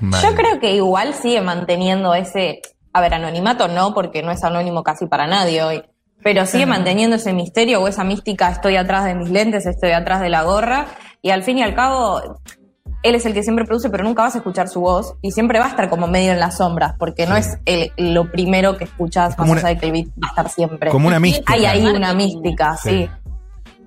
Yo 0.02 0.36
creo 0.36 0.60
que 0.60 0.76
igual 0.76 1.14
sigue 1.16 1.42
manteniendo 1.42 2.14
ese. 2.14 2.62
A 2.94 3.02
ver, 3.02 3.14
anonimato 3.16 3.68
no, 3.68 3.94
porque 3.94 4.22
no 4.24 4.32
es 4.32 4.44
anónimo 4.44 4.84
casi 4.84 5.08
para 5.08 5.26
nadie 5.26 5.64
hoy. 5.64 5.82
Pero 6.24 6.46
sigue 6.46 6.66
manteniendo 6.66 7.16
ese 7.16 7.34
misterio 7.34 7.82
o 7.82 7.88
esa 7.88 8.04
mística, 8.04 8.50
estoy 8.50 8.76
atrás 8.76 9.06
de 9.06 9.16
mis 9.16 9.30
lentes, 9.30 9.66
estoy 9.66 9.92
atrás 9.92 10.22
de 10.22 10.30
la 10.30 10.44
gorra. 10.44 10.86
Y 11.22 11.30
al 11.32 11.44
fin 11.44 11.58
y 11.60 11.64
al 11.64 11.74
cabo, 11.76 12.22
él 13.04 13.16
es 13.16 13.26
el 13.26 13.34
que 13.34 13.44
siempre 13.44 13.64
produce, 13.66 13.90
pero 13.90 14.04
nunca 14.04 14.24
vas 14.24 14.36
a 14.36 14.40
escuchar 14.40 14.68
su 14.68 14.82
voz. 14.82 15.16
Y 15.22 15.32
siempre 15.32 15.60
va 15.60 15.66
a 15.66 15.70
estar 15.70 15.90
como 15.90 16.08
medio 16.08 16.32
en 16.34 16.40
las 16.40 16.58
sombras, 16.58 16.94
porque 17.00 17.26
no 17.26 17.38
es 17.38 17.58
el- 17.66 17.92
lo 17.98 18.30
primero 18.32 18.78
que 18.78 18.84
escuchas, 18.84 19.36
como 19.36 19.54
más 19.54 19.64
allá 19.64 19.76
de 19.76 19.80
que 19.80 19.86
el 19.88 19.92
beat 19.94 20.08
va 20.22 20.28
a 20.28 20.30
estar 20.30 20.50
siempre. 20.50 20.90
Como 20.92 21.08
una 21.08 21.20
mística. 21.20 21.54
Hay 21.54 21.66
ahí 21.66 21.86
una 21.86 22.14
mística, 22.14 22.76
Sí. 22.78 22.90
sí. 22.90 23.10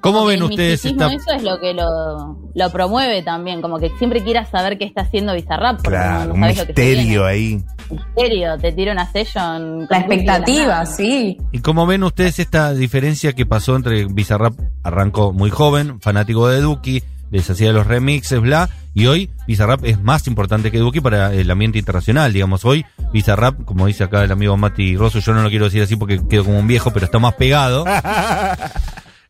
¿Cómo 0.03 0.25
ven 0.27 0.39
El 0.39 0.43
ustedes 0.51 0.85
esta... 0.85 1.13
Eso 1.13 1.31
es 1.35 1.43
lo 1.43 1.59
que 1.61 1.73
lo, 1.73 2.37
lo 2.55 2.71
promueve 2.71 3.23
también, 3.23 3.63
como 3.63 3.79
que 3.79 3.89
siempre 3.99 4.23
quieras 4.23 4.51
saber 4.51 4.77
qué 4.77 4.85
está 4.85 5.03
haciendo 5.03 5.33
Bizarrap, 5.33 5.77
porque 5.83 5.97
no- 5.97 6.03
Claro, 6.05 6.27
no, 6.27 6.35
un 6.35 6.41
sabes 6.41 6.57
lo 6.59 6.63
que 6.67 6.69
misterio 6.69 7.25
ahí. 7.25 7.65
Misterio, 7.89 8.59
te 8.59 8.73
tira 8.73 8.93
una 8.93 9.11
session. 9.13 9.87
La 9.89 9.99
expectativa, 9.99 10.85
sí. 10.87 11.39
¿Y 11.53 11.59
cómo 11.61 11.87
ven 11.87 12.03
ustedes 12.03 12.39
esta 12.39 12.75
diferencia 12.75 13.33
que 13.33 13.47
pasó 13.47 13.77
entre 13.77 14.07
Bizarrap, 14.07 14.55
arrancó 14.83 15.33
muy 15.33 15.51
joven, 15.51 16.01
fanático 16.01 16.49
de 16.49 16.61
Duki, 16.61 17.03
les 17.31 17.49
hacía 17.49 17.73
los 17.73 17.87
remixes, 17.87 18.41
bla, 18.41 18.69
y 18.95 19.07
hoy 19.07 19.31
Bizarrap 19.47 19.85
es 19.85 20.03
más 20.03 20.27
importante 20.27 20.71
que 20.71 20.79
Duki 20.79 21.01
para 21.01 21.33
el 21.33 21.51
ambiente 21.51 21.79
internacional, 21.79 22.33
digamos. 22.33 22.65
Hoy 22.65 22.85
Bizarrap, 23.13 23.65
como 23.65 23.87
dice 23.87 24.05
acá 24.05 24.25
el 24.25 24.33
amigo 24.33 24.57
Mati 24.57 24.97
Rosso, 24.97 25.21
yo 25.21 25.33
no 25.33 25.43
lo 25.43 25.49
quiero 25.49 25.67
decir 25.67 25.83
así 25.83 25.95
porque 25.97 26.21
quedo 26.29 26.45
como 26.45 26.59
un 26.59 26.67
viejo, 26.67 26.91
pero 26.91 27.05
está 27.07 27.19
más 27.21 27.35
pegado. 27.35 27.85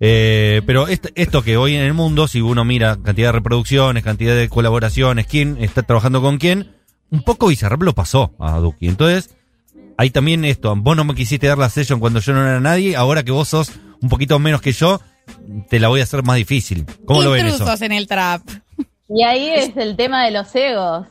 Eh, 0.04 0.62
pero 0.66 0.88
est- 0.88 1.06
esto 1.14 1.42
que 1.42 1.56
hoy 1.56 1.76
en 1.76 1.82
el 1.82 1.94
mundo, 1.94 2.26
si 2.26 2.40
uno 2.40 2.64
mira 2.64 2.96
cantidad 3.00 3.28
de 3.28 3.32
reproducciones, 3.32 4.02
cantidad 4.02 4.34
de 4.34 4.48
colaboraciones, 4.48 5.28
quién 5.28 5.56
está 5.60 5.82
trabajando 5.84 6.20
con 6.20 6.38
quién, 6.38 6.72
un 7.12 7.22
poco 7.22 7.46
Bizarrap 7.46 7.82
lo 7.82 7.94
pasó 7.94 8.32
a 8.40 8.58
Duki. 8.58 8.88
Entonces, 8.88 9.36
hay 9.96 10.10
también 10.10 10.44
esto, 10.44 10.74
vos 10.74 10.96
no 10.96 11.04
me 11.04 11.14
quisiste 11.14 11.46
dar 11.46 11.58
la 11.58 11.70
session 11.70 12.00
cuando 12.00 12.18
yo 12.18 12.32
no 12.32 12.42
era 12.42 12.58
nadie, 12.58 12.96
ahora 12.96 13.22
que 13.22 13.30
vos 13.30 13.46
sos 13.48 13.70
un 14.00 14.08
poquito 14.08 14.38
menos 14.40 14.60
que 14.60 14.72
yo, 14.72 15.00
te 15.70 15.78
la 15.78 15.86
voy 15.86 16.00
a 16.00 16.02
hacer 16.02 16.24
más 16.24 16.36
difícil. 16.36 16.84
¿Cómo 17.04 17.22
lo 17.22 17.30
ven 17.30 17.46
eso? 17.46 17.58
Intrusos 17.58 17.82
en 17.82 17.92
el 17.92 18.08
trap. 18.08 18.42
Y 19.08 19.22
ahí 19.22 19.50
es 19.50 19.76
el 19.76 19.94
tema 19.94 20.24
de 20.24 20.32
los 20.32 20.52
egos. 20.56 21.06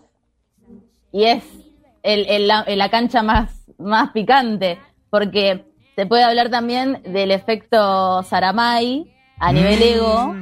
Y 1.13 1.23
es 1.23 1.43
el, 2.03 2.25
el- 2.27 2.47
la, 2.47 2.65
la 2.67 2.89
cancha 2.89 3.23
más, 3.23 3.51
más 3.77 4.11
picante. 4.11 4.79
Porque 5.09 5.63
se 6.01 6.07
puede 6.07 6.23
hablar 6.23 6.49
también 6.49 6.99
del 7.05 7.29
efecto 7.29 8.23
Saramay 8.23 9.05
a 9.39 9.53
nivel 9.53 9.77
Mm. 9.79 9.83
ego. 9.83 10.35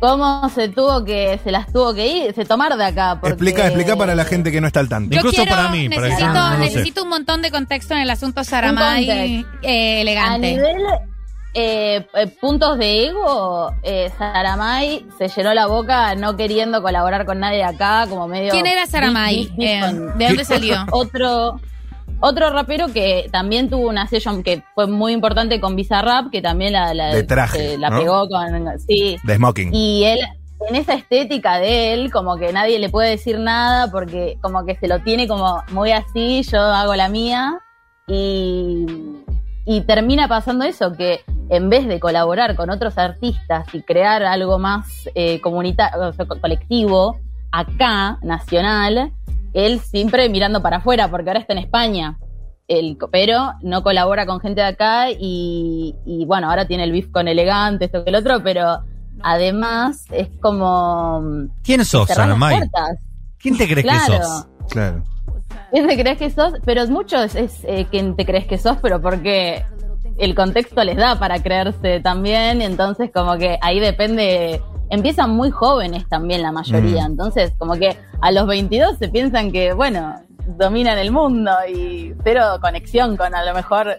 Cómo 0.00 0.48
se 0.48 0.68
tuvo 0.70 1.04
que, 1.04 1.38
se 1.44 1.50
las 1.52 1.70
tuvo 1.70 1.92
que 1.94 2.06
ir, 2.08 2.34
se 2.34 2.46
tomar 2.46 2.74
de 2.78 2.84
acá. 2.86 3.18
Porque, 3.20 3.34
Explica, 3.34 3.66
explica 3.66 3.96
para 3.96 4.14
la 4.14 4.24
gente 4.24 4.50
que 4.50 4.62
no 4.62 4.66
está 4.66 4.80
al 4.80 4.88
tanto. 4.88 5.10
Yo 5.14 5.18
Incluso 5.18 5.42
quiero- 5.42 5.54
para 5.56 5.68
mí, 5.68 5.90
para 5.90 6.00
que 6.00 6.08
necesito, 6.08 6.32
no 6.32 6.56
necesito 6.58 7.02
un 7.02 7.08
montón 7.10 7.42
de 7.42 7.50
contexto 7.50 7.92
en 7.92 8.00
el 8.00 8.08
asunto 8.10 8.42
Saramay 8.44 9.44
eh, 9.62 9.98
A 9.98 10.00
elegante. 10.00 10.52
nivel 10.52 10.76
eh, 11.54 12.06
eh, 12.14 12.26
puntos 12.40 12.78
de 12.78 13.08
ego, 13.08 13.72
eh, 13.82 14.10
Saramay 14.16 15.04
se 15.18 15.28
llenó 15.28 15.52
la 15.52 15.66
boca 15.66 16.14
no 16.14 16.34
queriendo 16.34 16.80
colaborar 16.80 17.26
con 17.26 17.40
nadie 17.40 17.58
de 17.58 17.64
acá, 17.64 18.06
como 18.08 18.26
medio... 18.26 18.52
¿Quién 18.52 18.66
era 18.66 18.86
Saramay? 18.86 19.52
Eh, 19.58 19.82
¿De 20.16 20.26
dónde 20.28 20.44
salió? 20.46 20.78
otro 20.92 21.60
otro 22.22 22.48
rapero 22.50 22.86
que 22.88 23.28
también 23.30 23.68
tuvo 23.68 23.88
una 23.88 24.06
session 24.06 24.42
que 24.42 24.62
fue 24.74 24.86
muy 24.86 25.12
importante 25.12 25.60
con 25.60 25.76
Bizarrap, 25.76 26.30
que 26.30 26.40
también 26.40 26.72
la, 26.72 26.94
la, 26.94 27.14
De 27.14 27.22
traje, 27.24 27.76
la 27.76 27.90
¿no? 27.90 27.98
pegó 27.98 28.28
con... 28.28 28.78
Sí, 28.80 29.18
De 29.24 29.36
Smoking. 29.36 29.74
y 29.74 30.04
él, 30.04 30.18
en 30.68 30.76
esa 30.76 30.94
estética 30.94 31.58
de 31.58 31.92
él, 31.92 32.10
como 32.12 32.36
que 32.36 32.52
nadie 32.52 32.78
le 32.78 32.88
puede 32.88 33.10
decir 33.10 33.38
nada 33.38 33.90
porque 33.90 34.38
como 34.40 34.64
que 34.64 34.76
se 34.76 34.86
lo 34.88 35.00
tiene 35.00 35.26
como 35.28 35.62
muy 35.72 35.90
así, 35.92 36.42
yo 36.44 36.60
hago 36.60 36.94
la 36.94 37.08
mía. 37.08 37.58
Y, 38.08 38.86
y 39.64 39.80
termina 39.82 40.28
pasando 40.28 40.64
eso, 40.64 40.92
que 40.92 41.20
en 41.48 41.70
vez 41.70 41.86
de 41.86 42.00
colaborar 42.00 42.56
con 42.56 42.70
otros 42.70 42.98
artistas 42.98 43.66
y 43.72 43.82
crear 43.82 44.22
algo 44.22 44.58
más 44.58 44.86
eh, 45.14 45.40
comunitario, 45.40 46.08
o 46.08 46.12
sea, 46.12 46.26
co- 46.26 46.40
colectivo, 46.40 47.16
acá, 47.50 48.18
nacional, 48.22 49.12
él 49.54 49.80
siempre 49.80 50.28
mirando 50.28 50.62
para 50.62 50.78
afuera, 50.78 51.08
porque 51.08 51.30
ahora 51.30 51.40
está 51.40 51.52
en 51.52 51.60
España. 51.60 52.18
El, 52.68 52.96
pero 53.10 53.52
no 53.62 53.82
colabora 53.82 54.24
con 54.24 54.40
gente 54.40 54.60
de 54.60 54.68
acá 54.68 55.10
y, 55.10 55.94
y 56.06 56.24
bueno, 56.26 56.48
ahora 56.48 56.66
tiene 56.66 56.84
el 56.84 56.92
beef 56.92 57.10
con 57.10 57.28
elegante, 57.28 57.86
esto 57.86 58.04
que 58.04 58.10
el 58.10 58.16
otro, 58.16 58.42
pero 58.42 58.78
además 59.20 60.04
es 60.10 60.28
como 60.40 61.48
¿Quién 61.62 61.84
sos, 61.84 62.06
puertas. 62.06 62.98
¿Quién 63.38 63.58
te 63.58 63.68
crees 63.68 63.86
que 63.86 63.98
sos? 64.06 64.46
Claro. 64.70 65.02
¿Quién 65.70 65.86
te 65.86 65.98
crees 65.98 66.18
que 66.18 66.30
sos? 66.30 66.54
Pero 66.64 66.86
mucho 66.88 67.22
es, 67.22 67.34
es 67.34 67.64
eh, 67.64 67.86
quién 67.90 68.14
te 68.16 68.24
crees 68.24 68.46
que 68.46 68.58
sos, 68.58 68.76
pero 68.80 69.00
porque 69.00 69.64
el 70.18 70.34
contexto 70.34 70.84
les 70.84 70.96
da 70.96 71.18
para 71.18 71.42
creerse 71.42 72.00
también, 72.00 72.60
y 72.60 72.64
entonces 72.64 73.10
como 73.12 73.36
que 73.36 73.58
ahí 73.60 73.80
depende, 73.80 74.62
empiezan 74.92 75.30
muy 75.30 75.50
jóvenes 75.50 76.08
también 76.08 76.42
la 76.42 76.52
mayoría, 76.52 77.02
Mm. 77.04 77.12
entonces 77.12 77.52
como 77.58 77.74
que 77.74 77.96
a 78.20 78.30
los 78.30 78.46
22 78.46 78.98
se 78.98 79.08
piensan 79.08 79.50
que, 79.50 79.72
bueno, 79.72 80.14
dominan 80.46 80.98
el 80.98 81.10
mundo 81.10 81.50
y 81.68 82.14
cero 82.24 82.42
conexión 82.60 83.16
con 83.16 83.34
a 83.34 83.44
lo 83.44 83.54
mejor 83.54 83.96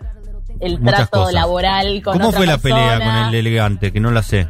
el 0.59 0.79
Muchas 0.79 0.95
trato 1.09 1.19
cosas. 1.19 1.33
laboral 1.33 2.01
con 2.03 2.13
¿Cómo 2.13 2.27
otra 2.29 2.37
fue 2.37 2.47
la 2.47 2.57
pelea 2.57 2.97
con 2.99 3.15
el 3.29 3.35
elegante? 3.35 3.91
Que 3.91 3.99
no 3.99 4.11
la 4.11 4.21
sé. 4.23 4.47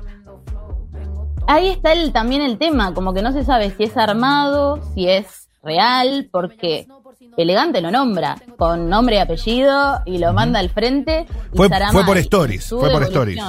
Ahí 1.48 1.68
está 1.70 1.92
el, 1.94 2.12
también 2.14 2.42
el 2.42 2.58
tema, 2.58 2.94
como 2.94 3.14
que 3.14 3.22
no 3.22 3.32
se 3.34 3.44
sabe 3.44 3.72
si 3.72 3.84
es 3.84 3.98
armado, 3.98 4.80
si 4.94 5.10
es 5.10 5.50
real, 5.64 6.30
porque 6.32 6.88
Elegante 7.36 7.82
lo 7.82 7.90
nombra 7.90 8.36
con 8.58 8.90
nombre 8.90 9.16
y 9.16 9.20
apellido 9.20 10.02
y 10.06 10.20
lo 10.20 10.34
manda 10.34 10.60
al 10.60 10.70
frente. 10.70 11.26
y 11.52 11.58
Fue- 11.58 11.68
fue 11.92 12.06
por 12.06 12.18
stories, 12.20 12.70
fue 12.70 12.92
por 12.92 13.02
stories. 13.04 13.42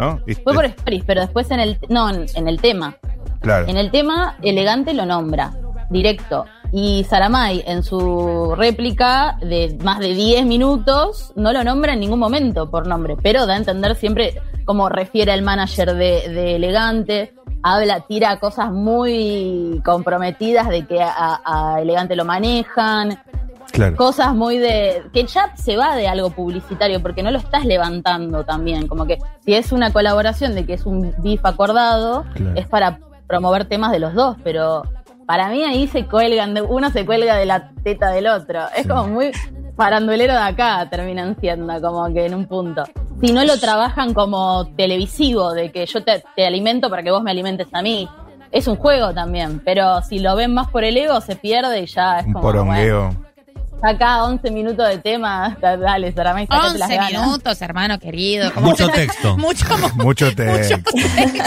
¿No? 0.00 0.20
Fue 0.42 0.54
por 0.54 0.64
stories, 0.64 1.04
pero 1.06 1.20
después 1.20 1.50
en 1.50 1.60
el, 1.60 1.78
no, 1.88 2.08
en, 2.08 2.26
en 2.34 2.48
el 2.48 2.60
tema. 2.60 2.96
Claro. 3.40 3.68
En 3.68 3.76
el 3.76 3.90
tema, 3.90 4.36
Elegante 4.42 4.94
lo 4.94 5.04
nombra, 5.04 5.52
directo. 5.90 6.46
Y 6.72 7.04
Saramay, 7.04 7.64
en 7.66 7.82
su 7.82 8.54
réplica 8.56 9.36
de 9.40 9.76
más 9.82 9.98
de 9.98 10.14
10 10.14 10.46
minutos, 10.46 11.32
no 11.36 11.52
lo 11.52 11.64
nombra 11.64 11.94
en 11.94 12.00
ningún 12.00 12.18
momento 12.18 12.70
por 12.70 12.86
nombre, 12.86 13.16
pero 13.22 13.46
da 13.46 13.54
a 13.54 13.56
entender 13.56 13.94
siempre 13.96 14.40
como 14.64 14.88
refiere 14.88 15.32
al 15.32 15.42
manager 15.42 15.94
de, 15.94 16.28
de 16.28 16.56
Elegante. 16.56 17.34
Habla, 17.62 18.00
tira 18.06 18.38
cosas 18.38 18.70
muy 18.72 19.82
comprometidas 19.84 20.68
de 20.68 20.86
que 20.86 21.02
a, 21.02 21.40
a 21.44 21.80
Elegante 21.80 22.16
lo 22.16 22.24
manejan 22.24 23.18
Claro. 23.72 23.96
cosas 23.96 24.34
muy 24.34 24.58
de 24.58 25.02
que 25.12 25.24
ya 25.26 25.54
se 25.56 25.76
va 25.76 25.94
de 25.96 26.08
algo 26.08 26.30
publicitario 26.30 27.00
porque 27.00 27.22
no 27.22 27.30
lo 27.30 27.38
estás 27.38 27.64
levantando 27.64 28.44
también 28.44 28.86
como 28.88 29.06
que 29.06 29.18
si 29.44 29.54
es 29.54 29.72
una 29.72 29.92
colaboración 29.92 30.54
de 30.54 30.66
que 30.66 30.74
es 30.74 30.86
un 30.86 31.14
beef 31.18 31.44
acordado 31.44 32.24
Claro. 32.34 32.56
es 32.58 32.66
para 32.66 32.98
promover 33.26 33.64
temas 33.66 33.92
de 33.92 33.98
los 34.00 34.14
dos 34.14 34.36
pero 34.42 34.82
para 35.26 35.48
mí 35.48 35.62
ahí 35.62 35.86
se 35.86 36.06
cuelgan 36.06 36.54
de 36.54 36.62
uno 36.62 36.90
se 36.90 37.06
cuelga 37.06 37.36
de 37.36 37.46
la 37.46 37.70
teta 37.84 38.10
del 38.10 38.26
otro 38.26 38.60
es 38.76 38.86
como 38.86 39.06
muy 39.06 39.30
farandulero 39.76 40.32
de 40.32 40.40
acá 40.40 40.86
terminan 40.90 41.36
siendo 41.40 41.80
como 41.80 42.12
que 42.12 42.26
en 42.26 42.34
un 42.34 42.46
punto 42.46 42.82
si 43.20 43.32
no 43.32 43.44
lo 43.44 43.58
trabajan 43.58 44.14
como 44.14 44.66
televisivo 44.76 45.52
de 45.52 45.70
que 45.70 45.86
yo 45.86 46.02
te, 46.02 46.22
te 46.34 46.46
alimento 46.46 46.88
para 46.90 47.02
que 47.02 47.10
vos 47.10 47.22
me 47.22 47.30
alimentes 47.30 47.68
a 47.72 47.82
mí 47.82 48.08
es 48.52 48.66
un 48.66 48.74
juego 48.74 49.14
también, 49.14 49.60
pero 49.64 50.02
si 50.02 50.18
lo 50.18 50.34
ven 50.34 50.52
más 50.52 50.68
por 50.70 50.82
el 50.82 50.96
ego 50.96 51.20
se 51.20 51.36
pierde 51.36 51.82
y 51.82 51.86
ya 51.86 52.18
es 52.18 52.26
Un 52.26 52.32
como 52.32 52.42
bueno. 52.64 53.29
Acá 53.82 54.24
11 54.24 54.50
minutos 54.50 54.86
de 54.88 54.98
tema, 54.98 55.56
dale, 55.62 56.12
Saramay, 56.12 56.46
sacate 56.46 56.78
las 56.78 56.88
11 56.90 56.96
ganas. 56.96 57.12
minutos, 57.26 57.62
hermano 57.62 57.98
querido. 57.98 58.52
¿Cómo 58.52 58.70
Mucho 58.70 58.88
texto. 58.88 59.36
Mucho, 59.38 59.64
Mucho 59.94 60.34
texto. 60.34 60.76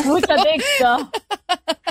Mucho 0.06 0.36
texto. 0.44 1.12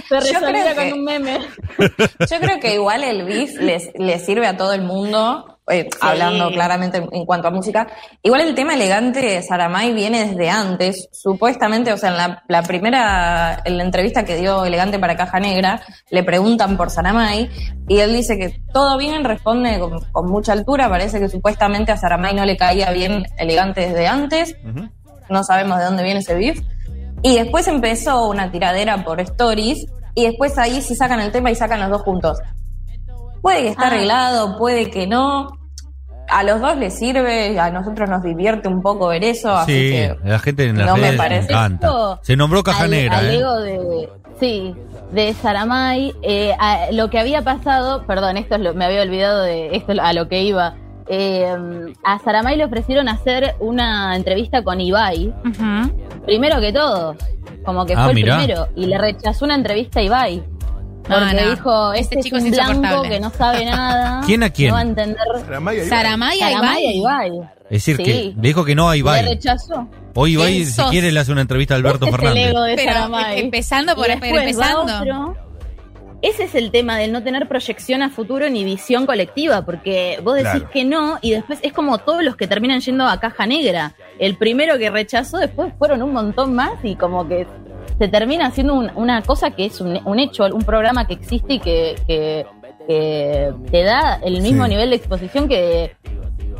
Se 0.08 0.20
resolvía 0.20 0.74
con 0.74 0.84
que- 0.84 0.92
un 0.94 1.04
meme. 1.04 1.38
Yo 1.78 2.40
creo 2.40 2.58
que 2.60 2.74
igual 2.74 3.04
el 3.04 3.24
beef 3.24 3.54
les, 3.60 3.90
les 3.94 4.24
sirve 4.24 4.46
a 4.46 4.56
todo 4.56 4.72
el 4.72 4.82
mundo, 4.82 5.51
eh, 5.70 5.88
hablando 6.00 6.50
claramente 6.50 7.06
en, 7.10 7.24
cuanto 7.24 7.48
a 7.48 7.50
música. 7.52 7.86
Igual 8.22 8.40
el 8.40 8.54
tema 8.54 8.74
elegante 8.74 9.20
de 9.20 9.42
Saramay 9.42 9.92
viene 9.92 10.26
desde 10.26 10.50
antes, 10.50 11.08
supuestamente, 11.12 11.92
o 11.92 11.96
sea, 11.96 12.10
en 12.10 12.16
la, 12.16 12.42
la 12.48 12.62
primera, 12.62 13.62
en 13.64 13.78
la 13.78 13.84
entrevista 13.84 14.24
que 14.24 14.36
dio 14.36 14.64
Elegante 14.64 14.98
para 14.98 15.16
Caja 15.16 15.38
Negra, 15.38 15.80
le 16.10 16.24
preguntan 16.24 16.76
por 16.76 16.90
Saramay 16.90 17.48
y 17.88 17.98
él 17.98 18.12
dice 18.12 18.36
que 18.38 18.60
todo 18.72 18.98
bien, 18.98 19.22
responde 19.22 19.78
con, 19.78 20.00
con 20.10 20.30
mucha 20.30 20.52
altura, 20.52 20.88
parece 20.88 21.20
que 21.20 21.28
supuestamente 21.28 21.92
a 21.92 21.96
Saramay 21.96 22.34
no 22.34 22.44
le 22.44 22.56
caía 22.56 22.90
bien 22.90 23.24
Elegante 23.38 23.82
desde 23.82 24.08
antes, 24.08 24.56
no 25.28 25.44
sabemos 25.44 25.78
de 25.78 25.84
dónde 25.84 26.02
viene 26.02 26.20
ese 26.20 26.34
beef. 26.34 26.60
Y 27.22 27.36
después 27.36 27.68
empezó 27.68 28.28
una 28.28 28.50
tiradera 28.50 29.04
por 29.04 29.20
stories 29.20 29.86
y 30.14 30.26
después 30.26 30.58
ahí 30.58 30.82
sí 30.82 30.96
sacan 30.96 31.20
el 31.20 31.30
tema 31.30 31.52
y 31.52 31.54
sacan 31.54 31.80
los 31.80 31.90
dos 31.90 32.02
juntos. 32.02 32.38
Puede 33.42 33.62
que 33.62 33.68
esté 33.68 33.84
Ah. 33.84 33.86
arreglado, 33.88 34.56
puede 34.56 34.90
que 34.90 35.06
no. 35.06 35.58
A 36.30 36.44
los 36.44 36.60
dos 36.60 36.76
les 36.78 36.96
sirve, 36.98 37.58
a 37.58 37.70
nosotros 37.70 38.08
nos 38.08 38.22
divierte 38.22 38.68
un 38.68 38.80
poco 38.80 39.08
ver 39.08 39.22
eso, 39.24 39.52
así 39.54 39.72
Sí, 39.72 39.90
que 39.90 40.16
la 40.24 40.38
gente 40.38 40.64
en 40.66 40.78
las 40.78 40.86
no 40.86 40.94
me 40.96 41.02
redes 41.08 41.16
parece. 41.18 41.52
Esto, 41.52 42.20
Se 42.22 42.36
nombró 42.36 42.62
Caja 42.62 42.84
al- 42.84 42.90
Negra, 42.90 43.18
al 43.18 43.26
¿eh? 43.26 43.34
ego 43.38 43.60
de, 43.60 44.08
sí, 44.40 44.74
de 45.12 45.34
Saramay, 45.34 46.14
eh, 46.22 46.54
a- 46.58 46.86
lo 46.92 47.10
que 47.10 47.18
había 47.18 47.42
pasado, 47.42 48.06
perdón, 48.06 48.38
esto 48.38 48.54
es 48.54 48.62
lo- 48.62 48.72
me 48.72 48.86
había 48.86 49.02
olvidado 49.02 49.42
de 49.42 49.76
esto 49.76 49.92
a 50.00 50.12
lo 50.14 50.28
que 50.28 50.42
iba. 50.42 50.74
eh, 51.08 51.54
a 52.04 52.18
Saramay 52.20 52.56
le 52.56 52.64
ofrecieron 52.64 53.08
hacer 53.08 53.56
una 53.58 54.14
entrevista 54.16 54.62
con 54.62 54.80
Ibai, 54.80 55.34
primero 56.24 56.60
que 56.60 56.72
todo, 56.72 57.16
como 57.64 57.84
que 57.84 57.94
Ah, 57.94 58.04
fue 58.04 58.14
mirá. 58.14 58.36
el 58.36 58.44
primero, 58.44 58.68
y 58.76 58.86
le 58.86 58.96
rechazó 58.96 59.44
una 59.44 59.56
entrevista 59.56 59.98
a 59.98 60.02
Ibai. 60.04 60.42
Porque 61.02 61.14
No, 61.20 61.32
no. 61.32 61.50
dijo, 61.50 61.92
Este 61.94 62.14
este, 62.18 62.22
chico 62.22 62.36
es 62.36 62.50
blanco 62.50 63.02
que 63.02 63.20
no 63.20 63.30
sabe 63.30 63.64
nada. 63.64 64.22
¿Quién 64.24 64.42
a 64.42 64.50
quién? 64.50 64.68
No 64.68 64.74
va 64.74 64.80
a 64.80 64.82
entender. 64.84 65.16
Saramay 65.44 65.76
ahí 65.80 65.82
va. 65.82 65.96
Saramay, 65.96 66.40
ahí 66.42 66.52
Saramay 66.54 66.84
a 66.84 66.88
va. 66.88 67.26
Ibai. 67.26 67.40
Es 67.64 67.84
decir, 67.86 67.96
Sí. 67.96 68.02
que 68.04 68.12
le 68.36 68.48
dijo 68.48 68.64
que 68.64 68.74
no 68.74 68.88
a 68.88 68.92
Le 68.92 68.98
Ibai. 68.98 69.24
rechazó. 69.26 69.88
Hoy 70.14 70.32
Ibai, 70.34 70.52
¿Quién 70.54 70.66
si 70.66 70.72
sos? 70.72 70.90
quiere, 70.90 71.10
le 71.10 71.20
hace 71.20 71.32
una 71.32 71.40
entrevista 71.40 71.74
a 71.74 71.78
Alberto 71.78 72.04
Este 72.04 72.08
es 72.08 72.14
el 72.14 72.20
Fernández. 72.20 72.50
ego 72.50 72.62
de 72.62 72.76
Pero, 72.76 72.92
Saramay. 72.92 73.38
em- 73.38 73.44
empezando 73.46 73.94
por- 73.96 74.10
empezando. 74.10 74.82
otro. 75.00 75.36
Ese 76.20 76.44
es 76.44 76.54
el 76.54 76.70
tema 76.70 76.98
del 76.98 77.10
no 77.10 77.24
tener 77.24 77.48
proyección 77.48 78.00
a 78.02 78.08
futuro 78.08 78.48
ni 78.48 78.62
visión 78.62 79.06
colectiva, 79.06 79.64
porque 79.64 80.20
vos 80.22 80.36
decís 80.36 80.50
Claro. 80.52 80.70
que 80.70 80.84
no 80.84 81.18
y 81.20 81.32
después 81.32 81.58
es 81.62 81.72
como 81.72 81.98
todos 81.98 82.22
los 82.22 82.36
que 82.36 82.46
terminan 82.46 82.80
yendo 82.80 83.08
a 83.08 83.18
caja 83.18 83.44
negra. 83.44 83.94
El 84.20 84.36
primero 84.36 84.78
que 84.78 84.88
rechazó, 84.88 85.38
después 85.38 85.72
fueron 85.78 86.00
un 86.00 86.12
montón 86.12 86.54
más 86.54 86.74
y 86.84 86.94
como 86.94 87.26
que 87.26 87.44
se 87.98 88.08
termina 88.08 88.46
haciendo 88.46 88.74
un- 88.74 88.90
una 88.96 89.22
cosa 89.22 89.50
que 89.52 89.66
es 89.66 89.80
un, 89.80 90.00
un 90.04 90.18
hecho, 90.18 90.44
un 90.52 90.62
programa 90.62 91.06
que 91.06 91.14
existe 91.14 91.54
y 91.54 91.58
que, 91.60 91.94
que- 92.06 92.46
que 92.88 93.52
te 93.70 93.82
da 93.84 94.16
el 94.24 94.40
mismo 94.42 94.64
Sí. 94.64 94.70
nivel 94.70 94.90
de 94.90 94.96
exposición 94.96 95.48
que 95.48 95.94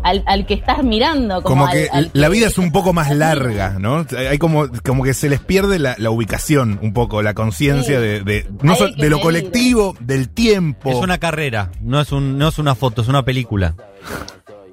al, 0.05 0.23
al 0.27 0.47
que 0.47 0.55
estás 0.55 0.83
mirando. 0.85 1.43
Como, 1.43 1.69
que 1.69 1.89
al 1.93 2.11
la 2.13 2.27
que- 2.29 2.33
vida 2.33 2.47
es 2.49 2.59
un 2.59 2.71
poco 2.73 2.93
más 2.93 3.15
larga, 3.15 3.77
¿no? 3.81 4.05
Hay 4.17 4.39
como, 4.39 4.67
como 4.85 5.03
que 5.05 5.15
se 5.15 5.29
les 5.29 5.41
pierde 5.41 5.79
la, 5.79 5.95
la 5.99 6.11
ubicación 6.11 6.79
un 6.83 6.93
poco, 6.93 7.23
la 7.23 7.35
conciencia 7.35 7.97
Sí. 7.99 8.03
de, 8.03 8.21
de, 8.23 8.47
no 8.63 8.73
Hay 8.73 8.79
so- 8.79 8.87
que 8.95 9.03
de 9.03 9.11
lo 9.11 9.21
colectivo, 9.21 9.95
del 10.01 10.29
tiempo. 10.29 10.91
Es 10.91 10.97
una 10.97 11.19
carrera, 11.19 11.71
no 11.81 12.01
es, 12.01 12.11
un, 12.13 12.37
no 12.39 12.49
es 12.49 12.59
una 12.59 12.75
foto, 12.75 13.03
es 13.03 13.09
una 13.09 13.25
película. 13.25 13.75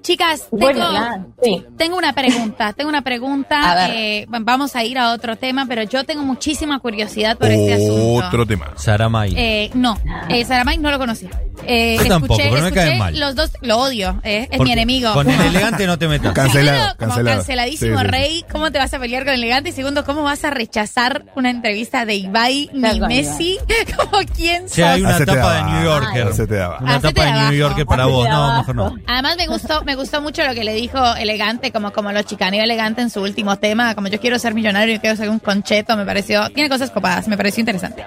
Chicas, 0.02 0.48
tengo, 0.50 0.62
Bueno, 0.64 0.92
nada, 0.92 1.26
sí. 1.42 1.64
tengo 1.78 1.98
una 1.98 2.14
pregunta, 2.14 2.74
tengo 2.74 2.90
una 2.90 3.02
pregunta. 3.02 3.90
eh, 3.94 4.26
vamos 4.30 4.76
a 4.76 4.84
ir 4.84 4.98
a 4.98 5.12
otro 5.12 5.36
tema, 5.36 5.66
pero 5.68 5.84
yo 5.84 6.04
tengo 6.06 6.24
muchísima 6.24 6.80
curiosidad 6.80 7.38
por 7.38 7.50
este 7.52 7.74
asunto. 7.74 8.26
Otro 8.28 8.46
tema. 8.46 8.72
Saramay. 8.76 9.34
Eh, 9.36 9.70
no, 9.74 9.98
eh, 10.30 10.46
Saramay 10.46 10.78
no 10.78 10.90
lo 10.92 10.98
conocí. 11.00 11.28
Eh, 11.72 11.98
Yo 12.00 12.08
tampoco, 12.08 12.34
escuché, 12.42 12.50
pero 12.52 12.64
me 12.66 12.72
cae 12.72 12.84
escuché 12.86 12.98
mal. 13.00 13.20
los 13.20 13.36
dos, 13.36 13.52
lo 13.62 13.78
odio, 13.78 14.20
eh, 14.24 14.40
es 14.46 14.50
mi 14.52 14.58
Porque 14.58 14.74
enemigo. 14.74 15.14
Con 15.14 15.30
el 15.30 15.40
elegante 15.40 15.86
no 15.86 16.00
te 16.00 16.08
metas. 16.08 16.34
Cancelado, 16.34 16.78
Primero, 16.78 16.96
como 16.98 17.10
cancelado. 17.12 17.38
canceladísimo 17.38 17.92
Sí, 18.00 18.02
sí, 18.02 18.06
sí. 18.06 18.12
rey, 18.12 18.46
¿cómo 18.52 18.72
te 18.72 18.80
vas 18.80 18.92
a 18.94 19.00
pelear 19.00 19.24
con 19.26 19.34
elegante? 19.36 19.70
Y 19.70 19.74
segundo, 19.74 20.04
¿cómo 20.04 20.24
vas 20.24 20.44
a 20.46 20.50
rechazar 20.50 21.26
una 21.36 21.52
entrevista 21.52 22.06
de 22.06 22.16
Ibai 22.16 22.72
ni 22.74 22.82
Tal 22.82 22.98
cual, 22.98 23.10
Messi? 23.10 23.60
¿Cómo 23.96 24.18
quién 24.36 24.68
Si 24.68 24.82
hay 24.82 25.02
sos? 25.02 25.06
una 25.06 25.16
Hacete 25.16 25.32
tapa 25.36 25.54
de 25.54 25.60
abajo. 25.60 25.74
New 25.76 25.84
Yorker. 25.84 26.28
Hacete 26.28 26.60
abajo. 26.62 26.84
Una 26.84 26.96
Hacete 26.96 27.14
tapa 27.14 27.26
de 27.26 27.42
New. 27.50 27.54
Yorker 27.60 27.86
para 27.86 28.04
Hacete 28.04 28.16
vos. 28.18 28.30
No, 28.30 28.36
abajo. 28.36 28.58
mejor 28.60 28.76
no. 28.76 28.96
Además 29.08 29.38
me 29.38 29.48
gustó, 29.48 29.84
me 29.84 29.96
gustó 29.96 30.22
mucho 30.22 30.44
lo 30.44 30.54
que 30.56 30.64
le 30.64 30.74
dijo 30.74 31.16
Elegante, 31.18 31.72
como, 31.72 31.94
como 31.94 32.12
lo 32.12 32.22
chicaneó 32.24 32.64
Elegante 32.64 33.02
en 33.04 33.12
su 33.12 33.22
último 33.22 33.58
tema, 33.60 33.94
como 33.94 34.08
yo 34.08 34.20
quiero 34.20 34.40
ser 34.40 34.56
millonario 34.56 34.96
y 34.96 35.00
quiero 35.00 35.16
ser 35.16 35.30
un 35.30 35.38
concheto, 35.40 35.96
me 35.96 36.06
pareció, 36.06 36.50
tiene 36.50 36.68
cosas 36.68 36.90
copadas, 36.90 37.28
me 37.28 37.38
pareció 37.38 37.62
interesante. 37.62 38.04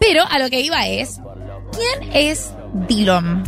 Pero 0.00 0.24
a 0.28 0.38
lo 0.40 0.50
que 0.50 0.60
iba 0.60 0.84
es, 0.88 1.20
¿quién 1.72 2.10
es 2.12 2.50
Dillon? 2.88 3.44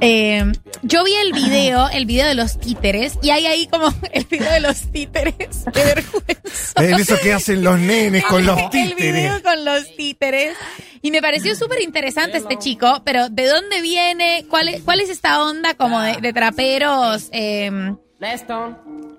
Eh, 0.00 0.50
yo 0.82 1.04
vi 1.04 1.12
el 1.14 1.32
video, 1.32 1.88
el 1.90 2.06
video 2.06 2.26
de 2.26 2.34
los 2.34 2.58
títeres, 2.58 3.18
y 3.22 3.30
hay 3.30 3.46
ahí 3.46 3.68
como 3.68 3.86
el 4.12 4.24
video 4.24 4.50
de 4.50 4.60
los 4.60 4.90
títeres, 4.90 5.36
qué 5.72 5.84
vergüenza. 5.84 6.82
Es 6.82 7.00
eso 7.00 7.16
que 7.22 7.32
hacen 7.32 7.62
los 7.62 7.78
nenes 7.78 8.24
con 8.24 8.44
los 8.44 8.58
El 8.58 8.70
títeres. 8.70 8.96
video 9.14 9.42
con 9.42 9.64
los 9.64 9.94
títeres. 9.96 10.56
Y 11.02 11.10
me 11.10 11.20
pareció 11.20 11.54
súper 11.54 11.82
interesante 11.82 12.38
este 12.38 12.58
chico, 12.58 13.02
pero 13.04 13.28
¿de 13.28 13.46
dónde 13.46 13.80
viene? 13.80 14.44
¿Cuál 14.48 14.68
es, 14.68 14.82
cuál 14.82 15.00
es 15.00 15.10
esta 15.10 15.42
onda 15.44 15.74
como 15.74 16.00
de, 16.00 16.16
de 16.20 16.32
traperos? 16.32 17.28
eh, 17.32 17.70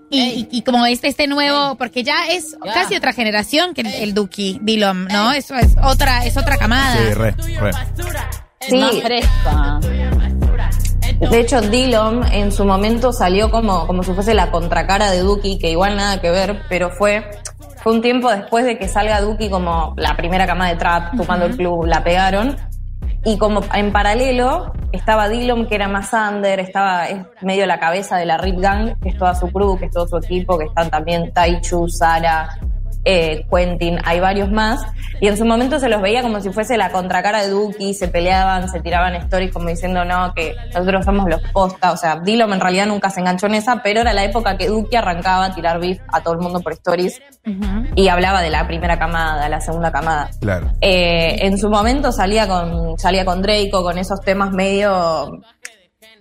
y, 0.10 0.22
y- 0.22 0.48
y 0.52 0.62
como 0.62 0.86
este, 0.86 1.08
este 1.08 1.28
nuevo, 1.28 1.76
porque 1.76 2.04
ya 2.04 2.28
es 2.30 2.56
casi 2.74 2.96
otra 2.96 3.14
generación 3.14 3.74
que 3.74 3.82
el, 3.82 3.88
el 3.88 4.14
Duki, 4.14 4.60
Dillom, 4.62 5.06
¿no? 5.06 5.32
Eso 5.34 5.56
es 5.56 5.76
otra, 5.84 6.26
es 6.26 6.38
otra 6.38 6.58
camada. 6.58 6.98
Sí, 6.98 7.14
re, 7.14 7.32
re. 7.32 7.72
Sí. 8.68 8.80
Más 8.80 9.02
fresca. 9.02 9.80
De 11.20 11.40
hecho, 11.40 11.62
Dillon 11.62 12.24
en 12.32 12.52
su 12.52 12.66
momento 12.66 13.12
salió 13.12 13.50
como, 13.52 13.88
como 13.88 14.04
si 14.04 14.14
fuese 14.14 14.34
la 14.34 14.52
contracara 14.52 15.12
de 15.12 15.20
Duki, 15.20 15.58
que 15.58 15.70
igual 15.72 15.96
nada 15.96 16.20
que 16.20 16.32
ver, 16.32 16.64
pero 16.70 16.90
fue, 16.90 17.30
fue 17.82 17.94
un 17.94 18.02
tiempo 18.02 18.30
después 18.30 18.66
de 18.66 18.78
que 18.78 18.88
salga 18.88 19.22
Duki 19.22 19.50
como 19.50 19.94
la 19.98 20.16
primera 20.16 20.46
cama 20.46 20.70
de 20.70 20.76
trap, 20.76 21.16
tocando 21.16 21.46
el 21.46 21.56
club, 21.56 21.86
la 21.86 22.04
pegaron. 22.04 22.58
Y 23.26 23.38
como 23.38 23.62
en 23.74 23.94
paralelo 23.94 24.74
estaba 24.92 25.30
Dillon, 25.30 25.66
que 25.68 25.76
era 25.76 25.88
más 25.88 26.12
under, 26.14 26.60
estaba 26.60 27.08
es 27.08 27.26
medio 27.42 27.66
la 27.66 27.80
cabeza 27.80 28.18
de 28.18 28.26
la 28.26 28.38
Rip 28.38 28.60
Gang, 28.60 29.00
que 29.02 29.10
es 29.10 29.18
toda 29.18 29.34
su 29.34 29.50
crew, 29.50 29.78
que 29.78 29.86
es 29.86 29.92
todo 29.92 30.08
su 30.08 30.18
equipo, 30.18 30.58
que 30.58 30.66
están 30.66 30.90
también 30.90 31.32
Taichu, 31.34 31.88
Sara, 31.88 32.50
eh, 33.06 33.46
Quentin, 33.52 34.00
hay 34.04 34.20
varios 34.20 34.52
más. 34.52 34.82
Y 35.20 35.28
en 35.28 35.38
su 35.38 35.46
momento 35.46 35.80
se 35.80 35.90
los 35.90 36.02
veía 36.02 36.22
como 36.22 36.42
si 36.42 36.52
fuese 36.52 36.78
la 36.78 36.92
contracara 36.92 37.44
de 37.44 37.50
Duki, 37.50 37.94
se 37.94 38.08
peleaban, 38.08 38.70
se 38.70 38.80
tiraban 38.82 39.16
stories 39.16 39.52
como 39.52 39.70
diciendo, 39.70 40.04
no, 40.06 40.34
que 40.34 40.56
nosotros 40.74 41.06
somos 41.06 41.30
los 41.30 41.42
posta. 41.52 41.92
O 41.92 41.98
sea, 41.98 42.20
Dillon 42.20 42.52
en 42.54 42.60
realidad 42.60 42.88
nunca 42.88 43.10
se 43.10 43.20
enganchó 43.20 43.48
en 43.48 43.56
esa, 43.56 43.82
pero 43.84 44.02
era 44.02 44.14
la 44.14 44.24
época 44.24 44.58
que 44.58 44.68
Duki 44.68 44.96
arrancaba 44.96 45.46
a 45.46 45.56
tirar 45.56 45.80
beef 45.80 46.00
a 46.12 46.22
todo 46.22 46.34
el 46.34 46.40
mundo 46.40 46.60
por 46.62 46.74
stories 46.74 47.22
y 47.96 48.08
hablaba 48.08 48.42
de 48.42 48.50
la 48.50 48.66
primera 48.68 48.98
camada, 48.98 49.48
la 49.50 49.62
segunda 49.62 49.92
camada. 49.92 50.30
Claro. 50.40 50.72
Eh, 50.82 51.46
en 51.46 51.58
su 51.58 51.70
momento 51.70 52.12
salía 52.12 52.48
con, 52.48 52.98
salía 52.98 53.26
con 53.26 53.42
Draco, 53.42 53.84
con 53.84 53.98
esos 53.98 54.22
temas 54.22 54.52
medio 54.52 55.42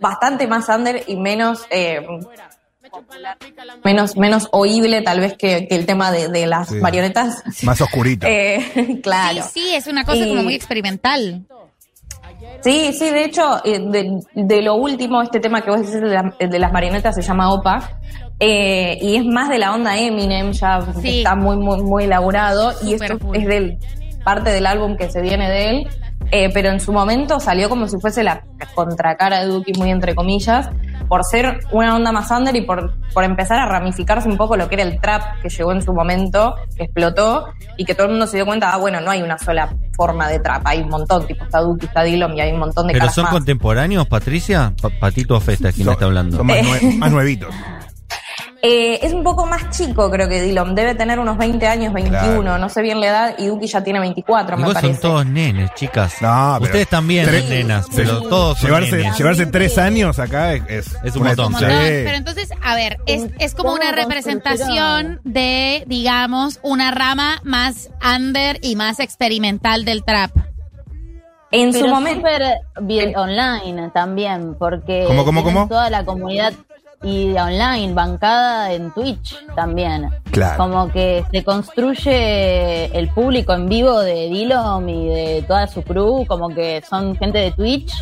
bastante 0.00 0.46
más 0.46 0.68
under 0.68 1.02
y 1.06 1.16
menos 1.16 1.64
eh, 1.70 2.04
menos, 3.84 4.16
menos 4.16 4.48
oíble 4.52 5.02
tal 5.02 5.20
vez 5.20 5.34
que, 5.36 5.66
que 5.68 5.74
el 5.76 5.86
tema 5.86 6.10
de, 6.12 6.28
de 6.28 6.46
las 6.46 6.68
Sí. 6.68 6.76
marionetas. 6.76 7.42
Más 7.62 7.80
oscurito. 7.80 8.26
Eh, 8.30 9.00
claro. 9.02 9.42
Sí, 9.44 9.60
sí, 9.60 9.74
es 9.74 9.86
una 9.86 10.04
cosa 10.04 10.24
Y- 10.24 10.28
como 10.28 10.42
muy 10.42 10.54
experimental. 10.54 11.46
Sí, 12.62 12.92
sí, 12.92 13.10
de 13.10 13.24
hecho, 13.24 13.60
eh, 13.64 13.78
de, 13.80 14.20
de 14.34 14.62
lo 14.62 14.74
último, 14.76 15.20
este 15.22 15.40
tema 15.40 15.62
que 15.62 15.70
vos 15.70 15.80
decís 15.80 15.94
de, 16.00 16.08
la- 16.08 16.34
de 16.38 16.58
las 16.58 16.72
marionetas 16.72 17.14
se 17.14 17.22
llama 17.22 17.52
OPA. 17.52 17.98
eh, 18.40 18.98
y 19.00 19.16
es 19.16 19.24
más 19.24 19.48
de 19.48 19.58
la 19.58 19.72
onda 19.72 19.96
Eminem, 19.96 20.50
ya 20.52 20.80
Sí. 21.00 21.18
está 21.18 21.34
muy, 21.36 21.56
muy, 21.56 21.80
muy 21.82 22.04
elaborado. 22.04 22.72
y 22.84 22.94
esto 22.94 23.18
cool. 23.20 23.36
es 23.36 23.46
del 23.46 23.78
parte 24.24 24.50
del 24.50 24.66
álbum 24.66 24.96
que 24.96 25.10
se 25.10 25.20
viene 25.20 25.48
de 25.50 25.70
él. 25.70 25.88
Eh, 26.30 26.50
pero 26.54 26.70
en 26.70 26.80
su 26.80 26.92
momento 26.92 27.40
salió 27.40 27.68
como 27.68 27.88
si 27.88 27.98
fuese 27.98 28.22
la 28.22 28.42
contracara 28.74 29.40
de 29.40 29.46
Duki, 29.46 29.72
muy 29.78 29.90
entre 29.90 30.14
comillas, 30.14 30.70
por 31.08 31.24
ser 31.24 31.60
una 31.72 31.94
onda 31.96 32.12
más 32.12 32.30
under 32.30 32.54
y 32.56 32.62
por, 32.62 32.94
por 33.12 33.24
empezar 33.24 33.58
a 33.58 33.66
ramificarse 33.66 34.28
un 34.28 34.36
poco 34.36 34.56
lo 34.56 34.68
que 34.68 34.76
era 34.76 34.84
el 34.84 35.00
trap 35.00 35.40
que 35.42 35.48
llegó 35.48 35.72
en 35.72 35.82
su 35.82 35.92
momento, 35.92 36.54
que 36.76 36.84
explotó, 36.84 37.46
y 37.76 37.84
que 37.84 37.94
todo 37.94 38.06
el 38.06 38.12
mundo 38.12 38.26
se 38.26 38.36
dio 38.36 38.46
cuenta, 38.46 38.72
ah, 38.72 38.78
bueno, 38.78 39.00
no 39.00 39.10
hay 39.10 39.20
una 39.22 39.36
sola 39.38 39.74
forma 39.94 40.28
de 40.28 40.38
trap, 40.38 40.62
hay 40.64 40.80
un 40.80 40.88
montón, 40.88 41.26
tipo 41.26 41.44
está 41.44 41.60
Duki, 41.60 41.86
está 41.86 42.02
Dillon 42.02 42.36
y 42.36 42.40
hay 42.40 42.52
un 42.52 42.60
montón 42.60 42.86
de 42.86 42.92
¿Pero 42.94 43.02
caras 43.02 43.14
son 43.14 43.24
más. 43.24 43.32
contemporáneos, 43.32 44.06
Patricia? 44.06 44.72
Pa- 44.80 44.88
Patito 45.00 45.38
Festa 45.40 45.68
es 45.68 45.74
quien 45.74 45.88
está 45.88 46.04
hablando. 46.06 46.36
son 46.38 46.46
más, 46.46 46.56
nue- 46.58 46.96
más 46.98 47.10
nuevitos. 47.12 47.54
Eh, 48.64 49.04
es 49.04 49.12
un 49.12 49.24
poco 49.24 49.44
más 49.44 49.70
chico, 49.76 50.08
creo 50.08 50.28
que 50.28 50.40
Dillon. 50.40 50.76
Debe 50.76 50.94
tener 50.94 51.18
unos 51.18 51.36
20 51.36 51.66
años, 51.66 51.92
21, 51.92 52.42
Claro. 52.42 52.58
no 52.58 52.68
sé 52.68 52.80
bien 52.80 53.00
la 53.00 53.06
edad, 53.08 53.34
y 53.36 53.46
Duki 53.48 53.66
ya 53.66 53.82
tiene 53.82 53.98
24, 53.98 54.56
me 54.56 54.62
Igual 54.62 54.74
son 54.76 54.82
parece. 54.82 55.00
todos 55.00 55.26
nenes, 55.26 55.74
chicas. 55.74 56.22
No, 56.22 56.54
pero- 56.60 56.66
Ustedes 56.66 56.86
también, 56.88 57.26
Tres- 57.26 57.48
nenas, 57.48 57.86
pero 57.92 58.20
todos 58.22 58.58
son 58.58 58.68
Llevarse, 58.68 58.96
nenes. 58.98 59.18
llevarse 59.18 59.46
tres 59.46 59.78
años 59.78 60.16
acá 60.20 60.52
es, 60.54 60.62
es, 60.68 60.86
Es 61.02 61.16
un 61.16 61.22
una- 61.22 61.30
montón, 61.30 61.52
montón. 61.54 61.70
Pero 61.70 62.16
entonces, 62.16 62.50
a 62.62 62.76
ver, 62.76 62.98
es, 63.06 63.30
es 63.40 63.54
como 63.56 63.72
una 63.72 63.86
¿Cómo 63.90 63.96
representación 63.96 65.20
de, 65.24 65.82
digamos, 65.88 66.60
una 66.62 66.92
rama 66.92 67.40
más 67.42 67.90
under 68.16 68.60
y 68.62 68.76
más 68.76 69.00
experimental 69.00 69.84
del 69.84 70.04
trap. 70.04 70.30
En 71.50 71.72
su 71.72 71.86
momento. 71.88 72.28
bien 72.80 73.14
online 73.16 73.90
también, 73.92 74.54
porque 74.58 75.04
¿Cómo, 75.06 75.24
cómo, 75.24 75.42
cómo? 75.42 75.66
toda 75.68 75.90
la 75.90 76.04
comunidad 76.04 76.54
y 77.02 77.32
online, 77.36 77.92
bancada 77.94 78.72
en 78.72 78.92
Twitch 78.92 79.36
también. 79.54 80.08
Claro. 80.30 80.56
Como 80.56 80.90
que 80.90 81.24
se 81.30 81.44
construye 81.44 82.96
el 82.96 83.08
público 83.10 83.52
en 83.52 83.68
vivo 83.68 84.00
de 84.00 84.28
Dillom 84.28 84.88
y 84.88 85.08
de 85.08 85.44
toda 85.46 85.66
su 85.66 85.82
crew, 85.82 86.24
como 86.26 86.48
que 86.48 86.82
son 86.88 87.16
gente 87.16 87.38
de 87.38 87.50
Twitch 87.52 87.92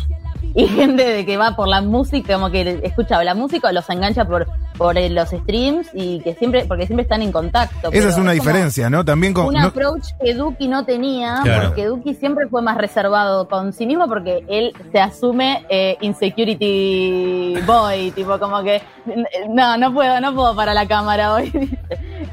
y 0.53 0.67
gente 0.67 1.03
de 1.03 1.25
que 1.25 1.37
va 1.37 1.55
por 1.55 1.67
la 1.67 1.81
música, 1.81 2.33
como 2.35 2.49
que 2.51 2.79
escucha 2.83 3.23
la 3.23 3.33
música 3.33 3.69
o 3.69 3.71
los 3.71 3.89
engancha 3.89 4.25
por, 4.25 4.47
por 4.77 4.97
eh, 4.97 5.09
los 5.09 5.29
streams 5.29 5.87
y 5.93 6.19
que 6.21 6.33
siempre, 6.35 6.65
porque 6.65 6.85
siempre 6.87 7.03
están 7.03 7.21
en 7.21 7.31
contacto. 7.31 7.89
Esa 7.91 8.09
es 8.09 8.17
una 8.17 8.31
diferencia, 8.33 8.89
¿no? 8.89 9.05
También 9.05 9.33
con... 9.33 9.45
un 9.47 9.53
no- 9.53 9.67
approach 9.67 10.07
que 10.21 10.33
Duki 10.33 10.67
no 10.67 10.83
tenía, 10.85 11.39
Claro. 11.43 11.67
porque 11.69 11.85
Duki 11.85 12.13
siempre 12.15 12.47
fue 12.47 12.61
más 12.61 12.77
reservado 12.77 13.47
con 13.47 13.71
sí 13.73 13.85
mismo 13.85 14.07
porque 14.07 14.43
él 14.49 14.73
se 14.91 14.99
asume 14.99 15.65
eh, 15.69 15.97
insecurity 16.01 17.55
boy, 17.65 18.11
tipo 18.11 18.37
como 18.39 18.61
que 18.63 18.81
no, 19.49 19.77
no 19.77 19.93
puedo, 19.93 20.19
no 20.21 20.33
puedo 20.35 20.55
para 20.55 20.73
la 20.73 20.87
cámara 20.87 21.33
hoy. 21.33 21.51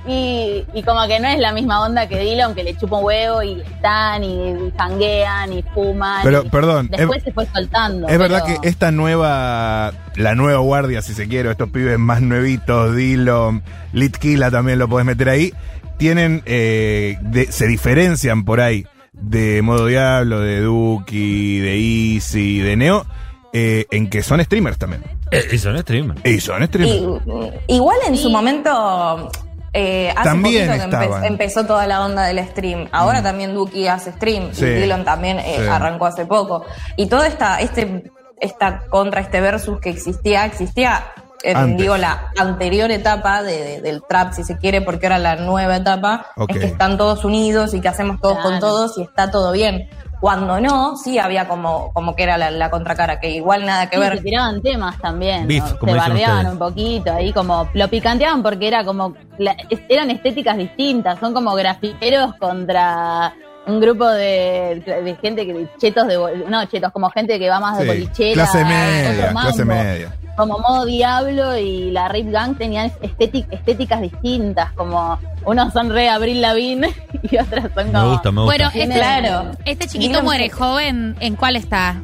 y, 0.07 0.65
y 0.75 0.83
como 0.83 1.07
que 1.07 1.21
no 1.21 1.29
es 1.29 1.39
la 1.39 1.53
misma 1.53 1.83
onda 1.85 2.09
que 2.09 2.19
Dylan, 2.19 2.55
que 2.55 2.65
le 2.65 2.77
chupa 2.77 2.99
un 2.99 3.05
huevo 3.05 3.43
y 3.43 3.61
están 3.61 4.25
y 4.25 4.73
janguean 4.77 5.53
y 5.53 5.63
fuman. 5.75 6.21
Pero, 6.23 6.45
y 6.45 6.49
perdón, 6.49 6.89
Después 6.91 7.19
es- 7.19 7.25
se 7.25 7.33
fue 7.33 7.47
soltando. 7.47 8.09
Es 8.09 8.19
verdad 8.19 8.45
que 8.45 8.57
esta 8.69 8.91
nueva, 8.91 9.93
la 10.17 10.35
nueva 10.35 10.59
guardia, 10.61 11.03
si 11.03 11.15
se 11.15 11.29
quiere, 11.29 11.51
estos 11.51 11.71
pibes 11.71 11.99
más 11.99 12.21
nuevitos, 12.23 12.95
Dillon, 12.97 13.63
Litkila 13.93 14.51
también 14.51 14.79
lo 14.79 14.89
podés 14.89 15.07
meter 15.07 15.29
ahí, 15.29 15.53
tienen, 15.97 16.43
eh, 16.47 17.17
de- 17.23 17.51
se 17.51 17.67
diferencian 17.67 18.45
por 18.45 18.61
ahí 18.61 18.87
de 19.13 19.63
Modo 19.63 19.87
Diablo, 19.87 20.41
de 20.41 20.61
Duki, 20.61 21.59
de 21.59 22.15
Easy, 22.15 22.61
de 22.61 22.77
Neo, 22.77 23.05
eh, 23.53 23.87
en 23.91 24.09
que 24.09 24.23
son 24.23 24.41
streamers 24.45 24.79
también. 24.79 25.03
Eh, 25.31 25.47
y 25.53 25.59
son 25.59 25.79
streamers. 25.79 26.21
Y 26.25 26.41
son 26.41 26.62
Y, 26.62 27.01
mm, 27.01 27.51
igual 27.69 27.99
en 28.07 28.17
su 28.17 28.31
momento. 28.31 29.31
eh, 29.75 30.11
hace 30.17 30.25
También 30.31 30.67
poquito 30.69 30.91
que 30.91 30.97
empe- 30.97 31.27
empezó 31.27 31.64
toda 31.67 31.87
la 31.87 32.05
onda 32.05 32.23
del 32.25 32.38
stream. 32.49 32.88
Ahora 32.91 33.23
también 33.23 33.55
Duki 33.55 33.87
hace 33.87 34.12
stream 34.12 34.51
Sí. 34.53 34.64
y 34.64 34.69
Dillon 34.75 35.05
también 35.05 35.38
eh, 35.38 35.57
Sí. 35.61 35.67
arrancó 35.69 36.07
hace 36.07 36.25
poco. 36.27 36.64
Y 36.97 37.07
toda 37.07 37.27
esta, 37.27 37.61
este, 37.61 38.11
esta 38.41 38.81
contra, 38.88 39.21
este 39.21 39.41
versus 39.43 39.79
que 39.81 39.91
existía, 39.91 40.47
existía 40.47 41.05
en, 41.45 41.57
Antes. 41.57 41.79
digo, 41.83 41.97
la 41.99 42.33
anterior 42.38 42.91
etapa 42.91 43.43
de- 43.43 43.62
de- 43.62 43.81
del 43.83 44.03
trap, 44.09 44.33
si 44.33 44.43
se 44.43 44.57
quiere, 44.57 44.81
porque 44.81 45.07
ahora 45.07 45.19
la 45.19 45.37
nueva 45.37 45.77
etapa 45.77 46.27
es 46.49 46.59
que 46.59 46.67
están 46.67 46.97
todos 46.97 47.25
unidos 47.25 47.75
y 47.75 47.81
que 47.81 47.88
hacemos 47.88 48.21
todos 48.21 48.38
con 48.38 48.59
todos 48.61 48.97
y 48.99 49.03
está 49.03 49.31
todo 49.31 49.53
bien. 49.53 49.88
Cuando 50.21 50.61
no, 50.61 50.97
sí 50.97 51.19
había 51.19 51.47
como, 51.47 51.93
como 51.93 52.17
que 52.17 52.25
era 52.25 52.37
la, 52.37 52.51
la 52.51 52.71
contracara, 52.71 53.21
que 53.21 53.31
igual 53.31 53.65
nada 53.65 53.89
que 53.89 53.97
Sí, 53.97 54.03
ver. 54.03 54.17
se 54.19 54.25
tiraban 54.25 54.61
temas 54.63 54.99
también. 54.99 55.47
Beef, 55.47 55.63
¿no? 55.73 55.79
como 55.79 55.93
se 55.93 55.99
bardeaban 55.99 56.37
ustedes. 56.39 56.53
un 56.53 56.59
poquito, 56.59 57.13
ahí 57.13 57.33
como 57.33 57.69
lo 57.73 57.89
picanteaban 57.89 58.43
porque 58.43 58.67
era 58.69 58.85
como. 58.85 59.15
la- 59.39 59.57
eran 59.89 60.11
estéticas 60.11 60.57
distintas, 60.57 61.19
son 61.21 61.33
como 61.33 61.55
grafiteros 61.55 62.35
contra 62.37 63.33
un 63.67 63.81
grupo 63.81 64.09
de, 64.09 64.83
de 65.05 65.17
gente 65.23 65.47
que. 65.47 65.69
chetos 65.79 66.07
de. 66.09 66.17
bol- 66.19 66.45
No, 66.49 66.65
chetos, 66.65 66.91
como 66.93 67.11
gente 67.11 67.39
que 67.39 67.49
va 67.49 67.61
más 67.61 67.79
de 67.79 67.87
bolichera. 67.87 68.33
clase 68.35 68.65
media, 68.65 69.31
clase 69.31 69.65
media. 69.65 70.17
Como 70.38 70.59
modo 70.59 70.87
Diablo 70.87 71.59
y 71.59 71.90
la 71.90 72.09
Rip 72.09 72.31
Gang 72.31 72.57
tenían 72.57 72.90
estétic- 73.03 73.46
estéticas 73.51 74.01
distintas, 74.01 74.72
como 74.72 75.18
unos 75.44 75.72
son 75.74 75.90
re 75.90 76.09
Abril 76.09 76.40
Lavigne 76.40 76.94
y 77.31 77.37
otras 77.37 77.64
son 77.74 77.92
como... 77.92 78.05
Me 78.05 78.12
gusta, 78.12 78.33
me 78.33 78.40
gusta. 78.42 78.57
Bueno, 78.57 78.70
este, 78.74 78.94
Claro. 78.94 79.51
este 79.66 79.87
chiquito 79.88 80.22
muere 80.22 80.48
joven, 80.48 81.16
¿en 81.20 81.37
cuál 81.37 81.57
está? 81.57 82.01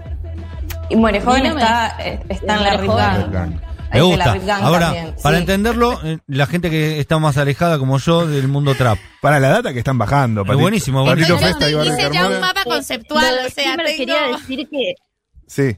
Y 0.91 0.97
Muere 0.97 1.21
Joven 1.23 1.47
está, 1.47 1.97
eh, 2.05 2.21
está 2.29 2.57
en 2.57 2.63
la 2.65 2.77
Rip. 2.77 2.91
Gang. 2.91 3.33
Gang. 3.33 3.53
Me 3.93 4.01
gusta. 4.03 4.27
la 4.27 4.33
Rip 4.35 4.45
Gang 4.45 4.63
Ahora, 4.65 4.81
también, 4.87 5.15
para 5.23 5.37
sí. 5.37 5.41
entenderlo, 5.41 6.01
eh, 6.05 6.19
la 6.27 6.47
gente 6.47 6.69
que 6.69 7.01
está 7.01 7.19
más 7.19 7.39
alejada 7.39 7.79
como 7.79 7.99
yo 7.99 8.27
del 8.27 8.49
mundo 8.49 8.75
trap. 8.75 8.99
Para 9.23 9.41
la 9.41 9.49
data 9.49 9.73
que 9.73 9.79
están 9.79 9.97
bajando. 9.97 10.43
Es 10.43 10.57
buenísimo, 10.59 11.05
Patito. 11.07 11.39
Festa 11.39 11.71
y 11.71 11.75
Barrio 11.75 11.93
hice 11.95 12.11
ya 12.13 12.27
un 12.29 12.39
mapa 12.41 12.65
conceptual, 12.65 13.35
o 13.47 13.51
sea, 13.51 13.77
tengo... 13.77 13.97
quería 13.97 14.23
decir 14.37 14.69
que 14.69 14.95
Sí. 15.47 15.77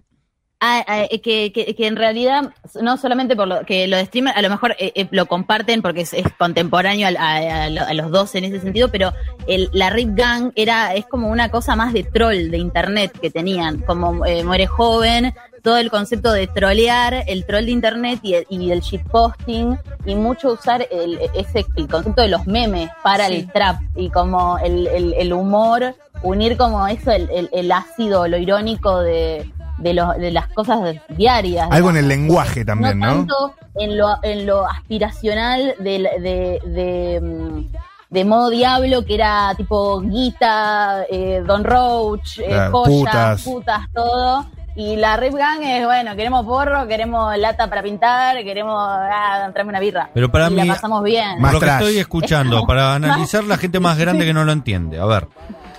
Ah, 0.59 0.83
ah, 0.89 1.03
eh, 1.11 1.21
que, 1.21 1.53
que, 1.53 1.75
que 1.75 1.87
en 1.87 1.97
realidad, 1.97 2.51
no 2.81 2.97
solamente 2.97 3.37
por 3.37 3.47
lo 3.47 3.61
que 3.67 3.87
lo 3.89 3.99
de 3.99 4.07
streamer, 4.07 4.33
a 4.35 4.41
lo 4.41 4.49
mejor 4.49 4.75
eh, 4.79 4.91
eh, 4.95 5.07
lo 5.11 5.27
comparten 5.27 5.83
porque 5.83 6.01
es, 6.01 6.15
es 6.15 6.25
contemporáneo 6.39 7.07
a, 7.19 7.65
a 7.65 7.69
lo- 7.69 7.83
a 7.83 7.93
los 7.93 8.11
dos 8.11 8.35
en 8.37 8.45
ese 8.45 8.61
sentido, 8.61 8.89
pero 8.91 9.13
el, 9.47 9.69
la 9.75 9.91
Rip 9.91 10.17
Gang 10.17 10.53
era, 10.57 10.95
es 10.95 11.05
como 11.05 11.29
una 11.29 11.51
cosa 11.51 11.77
más 11.77 11.93
de 11.93 12.05
troll 12.05 12.49
de 12.51 12.57
internet 12.57 13.13
que 13.21 13.31
tenían, 13.31 13.81
como 13.83 14.25
eh, 14.25 14.45
Muere 14.45 14.67
Joven, 14.67 15.35
todo 15.63 15.77
el 15.77 15.91
concepto 15.91 16.33
de 16.33 16.47
trolear, 16.47 17.25
el 17.27 17.45
troll 17.45 17.67
de 17.67 17.73
internet 17.73 18.21
y 18.23 18.35
el, 18.35 18.47
y 18.49 18.71
el 18.71 18.81
shitposting, 18.81 19.79
y 20.07 20.15
mucho 20.15 20.53
usar 20.55 20.89
el, 20.91 21.19
ese, 21.35 21.67
el 21.77 21.87
concepto 21.87 22.23
de 22.23 22.29
los 22.29 22.47
memes 22.47 22.89
para 23.03 23.27
el 23.27 23.53
trap, 23.53 23.77
y 23.95 24.09
como 24.09 24.57
el, 24.59 25.33
humor, 25.35 25.95
unir 26.23 26.57
como 26.57 26.87
eso, 26.89 27.11
el 27.13 27.73
ácido, 27.73 28.27
lo 28.27 28.39
irónico 28.39 29.01
de 29.01 29.51
de, 29.79 29.95
lo- 29.95 30.13
de 30.15 30.31
las 30.31 30.49
cosas 30.49 30.81
diarias. 31.09 31.69
Algo 31.71 31.91
en 31.91 31.97
el 31.99 32.09
lenguaje 32.09 32.65
también, 32.65 32.99
¿no? 32.99 33.07
tanto 33.07 33.55
en 33.75 33.97
lo, 33.99 34.17
en 34.23 34.47
lo 34.47 34.67
aspiracional 34.67 35.75
de, 35.79 35.99
de, 36.21 36.61
de, 36.71 37.21
mm, 37.21 37.65
de 38.11 38.25
modo 38.25 38.51
diablo, 38.51 39.05
que 39.05 39.15
era 39.15 39.53
tipo 39.57 40.01
Guita, 40.01 41.05
eh, 41.11 41.43
Don 41.47 41.65
Roach, 41.65 42.39
eh, 42.39 42.69
joyas, 42.71 43.43
putas. 43.43 43.43
putas. 43.43 43.81
todo. 43.93 44.47
Y 44.79 44.97
la 44.97 45.17
Rip 45.17 45.33
Gang 45.33 45.63
es, 45.63 45.87
bueno, 45.87 46.15
queremos 46.17 46.45
porro, 46.45 46.87
queremos 46.87 47.35
lata 47.39 47.67
para 47.71 47.83
pintar, 47.83 48.37
queremos 48.45 48.77
ah, 48.79 49.49
traerme 49.51 49.71
una 49.71 49.81
birra. 49.81 50.11
Pero 50.13 50.31
para 50.31 50.49
y 50.49 50.51
mí- 50.51 50.67
la 50.67 50.75
pasamos 50.75 51.03
bien. 51.03 51.41
Más 51.41 51.55
lo 51.55 51.61
que 51.61 51.67
estoy 51.67 51.97
escuchando, 51.97 52.67
para 52.67 52.95
analizar 52.95 53.43
la 53.45 53.57
gente 53.57 53.81
más 53.81 53.97
grande 53.97 54.27
que 54.27 54.35
no 54.35 54.45
lo 54.45 54.53
entiende. 54.53 54.99
A 55.01 55.07
ver, 55.07 55.29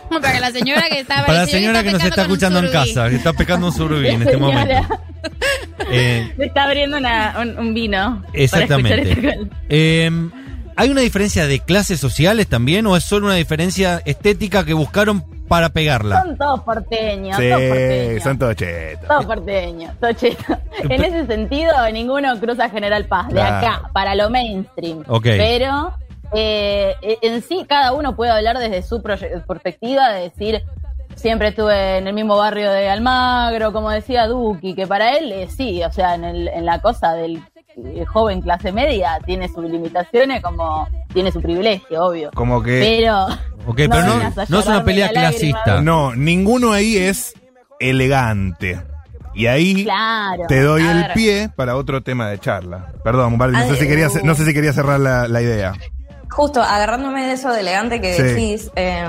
Para 0.22 0.40
la 0.40 0.52
señora 0.52 0.84
que 0.90 1.00
está 1.00 1.26
para 1.26 1.40
la 1.40 1.46
señora 1.48 1.84
que 1.84 1.92
nos 1.92 2.04
está 2.04 2.22
escuchando 2.24 2.60
en 2.60 2.72
casa, 2.72 3.10
que 3.10 3.16
está 3.16 3.34
pecando 3.34 3.68
un 3.68 3.74
surubí 3.74 4.08
en 4.08 4.22
este 4.24 4.38
momento. 4.38 4.74
Eh, 5.90 6.34
Se 6.38 6.46
está 6.46 6.64
abriendo 6.66 6.98
una- 6.98 7.36
un, 7.42 7.58
un 7.60 7.74
vino. 7.74 8.24
Exactamente. 8.34 9.12
este- 9.12 9.40
Eh, 9.70 10.12
¿Hay 10.76 10.90
una 10.90 11.02
diferencia 11.02 11.48
de 11.48 11.60
clases 11.60 12.00
sociales 12.00 12.48
también 12.48 12.86
o 12.88 12.96
es 12.98 13.04
solo 13.04 13.28
una 13.28 13.36
diferencia 13.36 14.02
estética 14.06 14.66
que 14.66 14.74
buscaron 14.74 15.24
para 15.48 15.70
pegarla? 15.70 16.24
Son 16.24 16.38
todos 16.38 16.62
porteños, 16.62 17.38
Sí, 17.38 17.50
todos 17.50 17.62
porteños. 17.64 18.24
son 18.24 18.38
todos 18.40 18.56
chetos. 18.56 19.08
Todo 19.08 19.22
porteño, 19.28 19.96
todo 20.00 20.14
cheto. 20.14 20.58
En 20.84 21.04
ese 21.04 21.26
sentido, 21.26 21.72
ninguno 21.94 22.40
cruza 22.40 22.70
General 22.70 23.06
Paz, 23.06 23.28
de 23.28 23.34
Claro. 23.36 23.56
acá, 23.68 23.82
para 23.94 24.14
lo 24.16 24.30
mainstream. 24.30 25.04
Ok. 25.08 25.24
Pero 25.26 25.94
eh, 26.34 26.96
en 27.22 27.42
sí, 27.42 27.66
cada 27.68 27.94
uno 27.94 28.16
puede 28.16 28.32
hablar 28.32 28.58
desde 28.60 28.82
su 28.82 29.02
perspectiva, 29.02 30.10
de 30.14 30.22
decir, 30.24 30.64
siempre 31.16 31.50
estuve 31.50 31.98
en 31.98 32.08
el 32.08 32.14
mismo 32.14 32.38
barrio 32.38 32.72
de 32.72 32.90
Almagro, 32.90 33.72
como 33.74 33.90
decía 33.90 34.28
Duki, 34.28 34.76
que 34.76 34.88
para 34.88 35.18
él 35.18 35.32
eh, 35.32 35.48
sí, 35.50 35.84
o 35.84 35.92
sea, 35.92 36.16
en, 36.16 36.24
el- 36.24 36.48
en 36.48 36.66
la 36.66 36.80
cosa 36.82 37.14
del 37.14 37.42
eh, 37.78 38.06
joven 38.06 38.42
clase 38.42 38.72
media, 38.72 39.20
tiene 39.26 39.48
sus 39.50 39.64
limitaciones 39.70 40.42
como 40.42 40.88
tiene 41.14 41.32
su 41.32 41.42
privilegio, 41.42 42.06
obvio. 42.06 42.32
Como 42.34 42.62
que. 42.62 42.80
Pero. 42.80 43.26
Ok, 43.68 43.76
pero 43.90 44.04
no, 44.04 44.14
vengas 44.18 44.38
a 44.38 44.46
no 44.50 44.60
es 44.60 44.66
una 44.68 44.84
pelea 44.84 45.08
lágrima. 45.12 45.30
clasista. 45.30 45.82
No, 45.82 46.16
ninguno 46.16 46.72
ahí 46.72 46.98
es 46.98 47.34
elegante. 47.80 48.82
Y 49.34 49.46
ahí 49.46 49.84
Claro. 49.84 50.44
te 50.48 50.62
doy 50.62 50.82
el 50.88 51.12
pie 51.14 51.50
para 51.56 51.76
otro 51.76 52.02
tema 52.02 52.28
de 52.30 52.40
charla. 52.40 52.94
Perdón, 53.04 53.38
Bardi, 53.38 53.54
no, 53.58 53.68
sé 53.68 53.76
si 53.76 53.88
quería, 53.88 54.08
uh. 54.08 54.20
no 54.24 54.34
sé 54.34 54.46
si 54.46 54.54
quería 54.54 54.74
cerrar 54.74 55.00
la, 55.00 55.28
la 55.28 55.42
idea. 55.44 55.74
Justo 56.30 56.62
agarrándome 56.62 57.26
de 57.26 57.34
eso 57.34 57.52
de 57.52 57.62
elegante 57.62 58.02
que 58.02 58.14
Sí. 58.14 58.22
decís, 58.24 58.72
eh, 58.76 59.04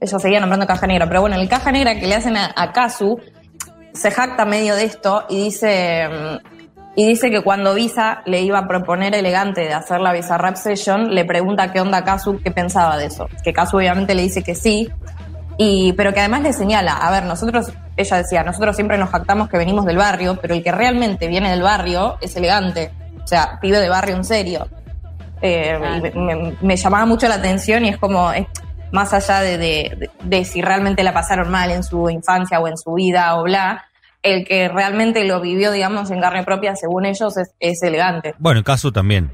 ella 0.00 0.18
seguía 0.18 0.40
nombrando 0.40 0.66
caja 0.66 0.86
negra, 0.86 1.06
pero 1.06 1.20
bueno, 1.20 1.36
el 1.36 1.48
caja 1.48 1.70
negra 1.72 1.94
que 1.98 2.06
le 2.06 2.14
hacen 2.14 2.36
a, 2.36 2.52
a 2.56 2.72
Kazu 2.72 3.18
se 3.92 4.10
jacta 4.10 4.44
medio 4.44 4.74
de 4.74 4.84
esto 4.84 5.24
y 5.28 5.44
dice 5.44 6.08
mm, 6.08 6.52
y 6.94 7.06
dice 7.08 7.30
que 7.30 7.42
cuando 7.42 7.74
Visa 7.74 8.22
le 8.26 8.42
iba 8.42 8.58
a 8.58 8.68
proponer 8.68 9.14
elegante 9.14 9.62
de 9.62 9.72
hacer 9.72 10.00
la 10.00 10.12
Visa 10.12 10.36
Rap 10.36 10.56
Session, 10.56 11.14
le 11.14 11.24
pregunta 11.24 11.72
qué 11.72 11.80
onda 11.80 12.04
Kazu, 12.04 12.38
qué 12.42 12.50
pensaba 12.50 12.98
de 12.98 13.06
eso. 13.06 13.28
Que 13.42 13.52
Kazu 13.54 13.78
obviamente 13.78 14.14
le 14.14 14.20
dice 14.22 14.42
que 14.42 14.54
sí, 14.54 14.90
y, 15.56 15.94
pero 15.94 16.12
que 16.12 16.20
además 16.20 16.42
le 16.42 16.52
señala, 16.52 16.92
a 16.92 17.10
ver, 17.10 17.24
nosotros, 17.24 17.72
ella 17.96 18.16
decía, 18.18 18.42
nosotros 18.42 18.76
siempre 18.76 18.98
nos 18.98 19.08
jactamos 19.08 19.48
que 19.48 19.56
venimos 19.56 19.86
del 19.86 19.96
barrio, 19.96 20.38
pero 20.40 20.52
el 20.54 20.62
que 20.62 20.70
realmente 20.72 21.28
viene 21.28 21.50
del 21.50 21.62
barrio 21.62 22.18
es 22.20 22.36
elegante. 22.36 22.90
O 23.22 23.26
sea, 23.26 23.58
pibe 23.60 23.78
de 23.80 23.88
barrio 23.88 24.16
en 24.16 24.24
serio. 24.24 24.66
Eh, 25.42 25.78
y 25.98 26.00
me, 26.18 26.34
me- 26.36 26.56
me 26.60 26.76
llamaba 26.76 27.04
mucho 27.04 27.26
la 27.28 27.34
atención 27.34 27.84
y 27.84 27.88
es 27.90 27.96
como, 27.98 28.32
es 28.32 28.46
más 28.92 29.12
allá 29.12 29.40
de, 29.40 29.58
de- 29.58 29.96
de- 29.98 30.10
de 30.22 30.44
si 30.44 30.62
realmente 30.62 31.02
la 31.02 31.12
pasaron 31.12 31.50
mal 31.50 31.70
en 31.70 31.82
su 31.82 32.08
infancia 32.10 32.60
o 32.60 32.68
en 32.68 32.76
su 32.76 32.94
vida 32.94 33.36
o 33.38 33.42
bla, 33.42 33.84
el 34.22 34.44
que 34.46 34.68
realmente 34.68 35.24
lo 35.24 35.40
vivió, 35.40 35.72
digamos, 35.72 36.10
en 36.12 36.20
carne 36.20 36.44
propia, 36.44 36.76
según 36.76 37.06
ellos, 37.06 37.36
es, 37.36 37.50
es 37.58 37.82
elegante. 37.82 38.34
Bueno, 38.38 38.58
en 38.58 38.64
caso 38.64 38.92
también. 38.92 39.32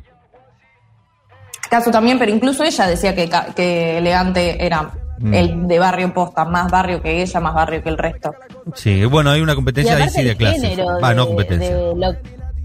Caso 1.68 1.90
también, 1.90 2.18
pero 2.18 2.32
incluso 2.32 2.64
ella 2.64 2.86
decía 2.86 3.14
que, 3.14 3.28
que 3.54 3.98
elegante 3.98 4.64
era 4.64 4.90
Mm. 5.20 5.34
el 5.34 5.66
de 5.66 5.78
barrio 5.80 6.14
posta, 6.14 6.44
más 6.44 6.70
barrio 6.70 7.02
que 7.02 7.20
ella, 7.22 7.40
más 7.40 7.52
barrio 7.52 7.82
que 7.82 7.88
el 7.88 7.98
resto. 7.98 8.32
Sí, 8.74 9.04
bueno, 9.04 9.30
hay 9.32 9.40
una 9.40 9.50
Y 9.50 9.56
competencia 9.56 9.96
ahí 9.96 10.02
aparte 10.02 10.20
sí 10.20 10.24
de 10.24 10.36
clases. 10.36 10.78
Va, 10.78 11.12
no 11.12 11.22
de- 11.22 11.26
competencia. 11.26 11.76
de 11.76 11.94
lo 11.96 12.12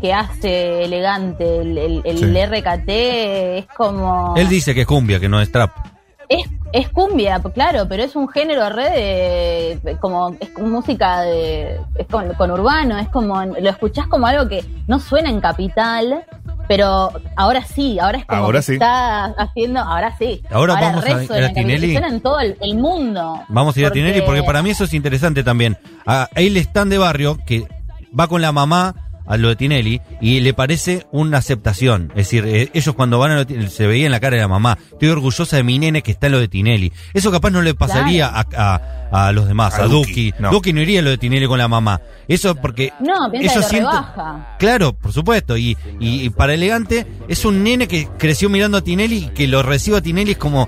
que 0.03 0.13
hace 0.13 0.83
elegante 0.83 1.61
el, 1.61 1.77
el, 1.77 2.01
el 2.03 2.17
Sí. 2.17 2.25
RKT 2.45 2.89
es 2.89 3.65
como... 3.77 4.33
Él 4.35 4.49
dice 4.49 4.75
que 4.75 4.81
es 4.81 4.85
cumbia, 4.87 5.17
que 5.17 5.29
no 5.29 5.39
es 5.39 5.49
trap. 5.49 5.71
Es, 6.27 6.45
es 6.73 6.89
cumbia, 6.89 7.39
claro, 7.53 7.85
pero 7.87 8.03
es 8.03 8.13
un 8.17 8.27
género 8.27 8.69
re 8.69 8.89
de... 8.89 9.97
como 10.01 10.35
es 10.41 10.49
como 10.49 10.67
música 10.67 11.21
de... 11.21 11.79
es 11.95 12.07
con, 12.11 12.33
con 12.33 12.51
urbano, 12.51 12.97
es 12.97 13.07
como... 13.07 13.45
lo 13.45 13.69
escuchás 13.69 14.07
como 14.07 14.27
algo 14.27 14.49
que 14.49 14.65
no 14.87 14.99
suena 14.99 15.29
en 15.29 15.39
capital, 15.39 16.25
pero 16.67 17.09
ahora 17.37 17.63
sí, 17.63 17.97
ahora 17.97 18.17
es 18.17 18.25
como 18.25 18.41
Ahora 18.43 18.59
que 18.59 18.63
sí. 18.63 18.73
está 18.73 19.23
haciendo... 19.37 19.79
ahora 19.79 20.17
sí. 20.17 20.43
Ahora 20.51 20.73
vamos 20.73 21.05
a- 21.05 21.17
re 21.37 21.45
a 21.45 21.53
Tinelli. 21.53 21.95
En 21.95 22.19
todo 22.19 22.41
el, 22.41 22.57
el 22.59 22.75
mundo. 22.75 23.39
Vamos 23.47 23.77
a 23.77 23.79
ir 23.79 23.85
a 23.85 23.91
Tinelli 23.91 24.19
porque 24.23 24.43
para 24.43 24.61
mí 24.61 24.71
eso 24.71 24.83
es 24.83 24.93
interesante 24.93 25.45
también. 25.45 25.77
A 26.05 26.27
él 26.35 26.57
están 26.57 26.89
de 26.89 26.97
barrio 26.97 27.37
que 27.45 27.65
va 28.19 28.27
con 28.27 28.41
la 28.41 28.51
mamá 28.51 28.95
a 29.25 29.37
lo 29.37 29.49
de 29.49 29.55
Tinelli 29.55 30.01
y 30.21 30.39
le 30.41 30.53
parece 30.53 31.05
una 31.11 31.37
aceptación. 31.39 32.09
Es 32.11 32.27
decir, 32.27 32.45
eh, 32.45 32.69
ellos 32.73 32.93
cuando 32.95 33.19
van 33.19 33.31
a 33.31 33.33
lo 33.35 33.39
de 33.41 33.45
Tinelli, 33.45 33.69
se 33.69 33.87
veía 33.87 34.05
en 34.05 34.11
la 34.11 34.19
cara 34.19 34.35
de 34.35 34.41
la 34.41 34.47
mamá, 34.47 34.77
estoy 34.91 35.09
orgullosa 35.09 35.55
de 35.57 35.63
mi 35.63 35.79
nene 35.79 36.01
que 36.01 36.11
está 36.11 36.27
en 36.27 36.33
lo 36.33 36.39
de 36.39 36.47
Tinelli. 36.47 36.91
Eso 37.13 37.31
capaz 37.31 37.49
no 37.51 37.61
le 37.61 37.73
pasaría 37.73 38.27
a, 38.27 38.45
a- 38.55 38.99
a 39.13 39.31
los 39.31 39.47
demás, 39.47 39.75
A 39.75 39.83
a, 39.83 39.87
Duki, 39.87 40.31
Duki. 40.31 40.33
no. 40.41 40.49
Duki 40.51 40.73
no 40.73 40.81
iría 40.81 40.99
a 40.99 41.03
lo 41.03 41.11
de 41.11 41.17
Tinelli 41.19 41.45
con 41.45 41.59
la 41.59 41.67
mamá. 41.67 42.01
Eso 42.27 42.55
porque 42.55 42.91
No, 42.99 43.29
piensa 43.31 43.53
que 43.53 43.59
lo 43.59 43.65
sienten- 43.67 43.91
rebaja. 43.91 44.55
Claro, 44.57 44.93
por 44.93 45.13
supuesto. 45.13 45.55
Y, 45.55 45.77
y- 45.99 46.21
y 46.23 46.29
para 46.31 46.55
Elegante 46.55 47.05
es 47.27 47.45
un 47.45 47.63
nene 47.63 47.87
que 47.87 48.07
creció 48.17 48.49
mirando 48.49 48.77
a 48.79 48.81
Tinelli 48.81 49.17
y 49.17 49.27
que 49.29 49.47
lo 49.47 49.61
reciba 49.61 49.99
a 49.99 50.01
Tinelli 50.01 50.31
es 50.31 50.37
como 50.37 50.67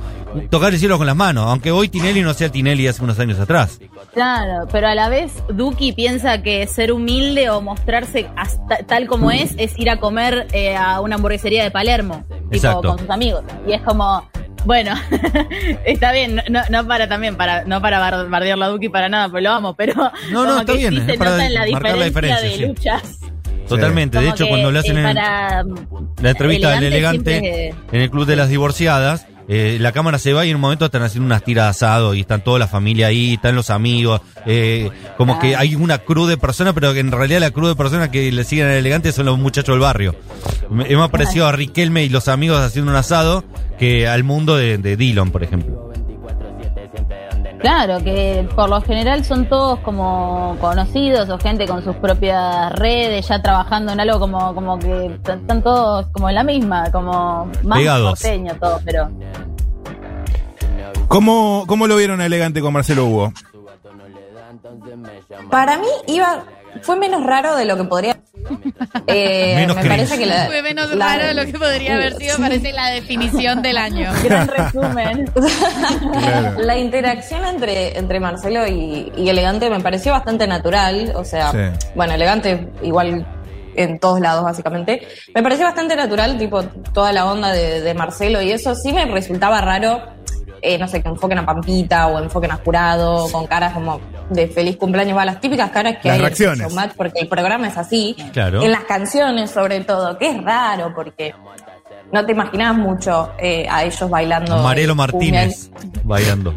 tocar 0.49 0.73
el 0.73 0.79
cielo 0.79 0.97
con 0.97 1.07
las 1.07 1.15
manos. 1.15 1.45
Aunque 1.47 1.71
hoy 1.71 1.89
Tinelli 1.89 2.21
no 2.21 2.33
sea 2.33 2.49
Tinelli 2.49 2.87
hace 2.87 3.03
unos 3.03 3.19
años 3.19 3.39
atrás. 3.39 3.79
Claro, 4.13 4.67
pero 4.71 4.87
a 4.87 4.95
la 4.95 5.09
vez 5.09 5.31
Duki 5.49 5.91
piensa 5.91 6.41
que 6.41 6.65
ser 6.67 6.91
humilde 6.91 7.49
o 7.49 7.61
mostrarse 7.61 8.27
hasta- 8.35 8.77
tal 8.85 9.07
como 9.07 9.31
es 9.31 9.53
es 9.57 9.77
ir 9.77 9.89
a 9.89 9.99
comer 9.99 10.47
eh, 10.53 10.75
a 10.75 11.01
una 11.01 11.15
hamburguesería 11.15 11.63
de 11.63 11.71
Palermo, 11.71 12.23
tipo 12.29 12.47
Exacto. 12.55 12.89
con 12.89 12.99
sus 12.99 13.09
amigos. 13.09 13.43
Y 13.67 13.73
es 13.73 13.81
como, 13.81 14.27
bueno, 14.65 14.93
está 15.85 16.11
bien, 16.11 16.41
no, 16.49 16.61
no, 16.69 16.87
para 16.87 17.07
también, 17.09 17.35
para 17.35 17.65
no 17.65 17.81
para 17.81 17.99
bar- 17.99 18.29
bardear 18.29 18.57
la 18.57 18.67
Duki 18.67 18.89
para 18.89 19.09
nada, 19.09 19.27
pero 19.29 19.41
lo 19.41 19.51
amo, 19.51 19.73
pero 19.75 19.93
No, 20.31 20.45
no, 20.45 20.59
está 20.61 20.73
que 20.73 20.77
bien, 20.79 20.93
sí 20.93 20.99
es 20.99 21.05
se 21.05 21.17
para 21.17 21.31
nota 21.31 21.45
en 21.45 21.53
la 21.53 21.59
marcar 21.71 21.97
la 21.97 22.05
diferencia, 22.05 22.41
diferencia, 22.41 22.49
de 22.49 22.55
sí. 22.57 22.65
luchas. 22.67 23.19
Totalmente. 23.67 24.19
De 24.19 24.29
hecho, 24.29 24.47
cuando 24.47 24.71
le 24.71 24.79
hacen 24.79 24.97
eh, 24.97 25.09
el- 25.09 25.15
la 25.15 26.29
entrevista 26.29 26.69
del 26.71 26.83
Elegante 26.83 27.37
Elegante 27.37 27.39
siempre- 27.71 27.97
en 27.97 28.01
el 28.01 28.09
Club 28.11 28.25
de 28.27 28.35
las 28.35 28.49
Divorciadas, 28.49 29.25
eh, 29.47 29.77
la 29.79 29.91
cámara 29.91 30.17
se 30.17 30.33
va 30.33 30.45
y 30.45 30.49
en 30.49 30.55
un 30.55 30.61
momento 30.61 30.85
están 30.85 31.03
haciendo 31.03 31.25
unas 31.25 31.43
tiras 31.43 31.65
de 31.65 31.69
asado 31.69 32.13
y 32.13 32.21
están 32.21 32.43
toda 32.43 32.59
la 32.59 32.67
familia 32.67 33.07
ahí, 33.07 33.33
están 33.35 33.55
los 33.55 33.69
amigos. 33.69 34.21
eh, 34.45 34.89
como 35.17 35.39
que 35.39 35.55
hay 35.55 35.75
una 35.75 35.99
cruz 35.99 36.27
de 36.29 36.37
personas, 36.37 36.73
pero 36.73 36.93
que 36.93 36.99
en 36.99 37.11
realidad 37.11 37.39
la 37.39 37.51
cruz 37.51 37.69
de 37.69 37.75
personas 37.75 38.09
que 38.09 38.31
le 38.31 38.43
siguen 38.43 38.67
al 38.67 38.73
Elegante 38.73 39.11
son 39.11 39.25
los 39.27 39.37
muchachos 39.37 39.73
del 39.73 39.79
barrio. 39.81 40.15
Me, 40.69 40.85
me 40.85 41.01
ha 41.03 41.07
parecido 41.09 41.47
a 41.47 41.51
Riquelme 41.51 42.03
y 42.03 42.09
los 42.09 42.27
amigos 42.27 42.59
haciendo 42.59 42.91
un 42.91 42.97
asado 42.97 43.43
que 43.77 44.07
al 44.07 44.23
mundo 44.23 44.55
de, 44.55 44.77
de 44.77 44.97
Dillon, 44.97 45.31
por 45.31 45.43
ejemplo. 45.43 45.93
Claro, 47.65 47.97
que 48.03 48.47
por 48.55 48.69
lo 48.69 48.79
general 48.79 49.25
son 49.25 49.49
todos 49.49 49.79
como 49.79 50.55
conocidos 50.61 51.27
o 51.31 51.39
gente 51.39 51.65
con 51.65 51.83
sus 51.83 51.95
propias 51.95 52.71
redes, 52.73 53.27
ya 53.27 53.41
trabajando 53.41 53.91
en 53.91 53.99
algo 53.99 54.19
como, 54.19 54.53
como 54.53 54.77
que 54.77 55.07
están 55.07 55.63
todos 55.63 56.05
como 56.11 56.29
en 56.29 56.35
la 56.35 56.43
misma, 56.43 56.91
como 56.91 57.49
más 57.63 57.79
Pegados. 57.79 58.21
porteño 58.21 58.53
todo, 58.59 58.79
pero 58.85 59.09
¿Cómo, 61.07 61.63
¿Cómo 61.65 61.87
lo 61.87 61.95
vieron 61.95 62.21
elegante 62.21 62.61
con 62.61 62.71
Marcelo 62.71 63.07
Hugo? 63.07 63.33
Para 65.49 65.79
mí 65.79 65.87
iba, 66.05 66.43
fue 66.81 66.95
menos 66.97 67.23
raro 67.23 67.55
de 67.55 67.65
lo 67.65 67.77
que 67.77 67.83
podría. 67.85 68.17
Eh, 69.07 69.53
Menos 69.55 69.75
me 69.75 69.81
cringe. 69.81 69.95
parece 69.97 70.17
que 70.19 70.25
la, 70.27 70.45
Fue 70.45 70.61
menos 70.61 70.93
la- 70.93 71.05
raro 71.17 71.25
de 71.27 71.33
lo 71.33 71.45
que 71.45 71.57
podría 71.57 71.95
haber 71.95 72.13
sido, 72.15 72.37
parece 72.37 72.71
la 72.73 72.89
definición 72.91 73.61
del 73.63 73.77
año. 73.77 74.11
gran 74.23 74.47
resumen. 74.47 75.25
Claro. 76.11 76.59
La 76.59 76.77
interacción 76.77 77.43
entre, 77.45 77.97
entre 77.97 78.19
Marcelo 78.19 78.67
y, 78.67 79.11
y 79.17 79.29
Elegante 79.29 79.69
me 79.69 79.79
pareció 79.79 80.11
bastante 80.11 80.47
natural. 80.47 81.13
O 81.15 81.23
sea, 81.25 81.51
Sí. 81.51 81.57
bueno, 81.95 82.13
Elegante 82.13 82.67
igual 82.83 83.25
en 83.75 83.99
todos 83.99 84.19
lados, 84.19 84.43
básicamente. 84.43 85.07
Me 85.33 85.41
pareció 85.43 85.65
bastante 85.65 85.95
natural, 85.95 86.37
tipo, 86.37 86.63
toda 86.93 87.11
la 87.11 87.25
onda 87.25 87.51
de, 87.51 87.81
de 87.81 87.93
Marcelo 87.93 88.41
y 88.41 88.51
eso. 88.51 88.75
Sí 88.75 88.93
me 88.93 89.05
resultaba 89.05 89.59
raro, 89.61 90.01
eh, 90.61 90.77
no 90.77 90.87
sé, 90.87 91.01
que 91.01 91.09
enfoquen 91.09 91.39
a 91.39 91.45
Pampita 91.45 92.07
o 92.07 92.19
enfoquen 92.19 92.51
a 92.51 92.57
Jurado 92.57 93.27
con 93.31 93.47
caras 93.47 93.73
como 93.73 93.99
de 94.29 94.47
feliz 94.47 94.77
cumpleaños, 94.77 95.17
va, 95.17 95.25
las 95.25 95.39
típicas 95.39 95.69
caras 95.71 95.97
que 96.01 96.07
Las 96.07 96.15
hay 96.17 96.21
reacciones. 96.21 96.59
en 96.61 96.67
Showmatch, 96.67 96.93
porque 96.95 97.19
el 97.21 97.27
programa 97.27 97.67
es 97.67 97.77
así. 97.77 98.15
Claro. 98.33 98.61
En 98.63 98.71
las 98.71 98.83
canciones, 98.85 99.51
sobre 99.51 99.81
todo, 99.81 100.17
que 100.17 100.29
es 100.29 100.43
raro, 100.43 100.93
porque 100.95 101.33
no 102.11 102.25
te 102.25 102.31
imaginabas 102.31 102.77
mucho 102.77 103.31
eh, 103.37 103.67
a 103.69 103.83
ellos 103.83 104.09
bailando. 104.09 104.57
Marielo 104.63 104.93
eh, 104.93 104.95
Martínez 104.95 105.69
bailando. 106.03 106.55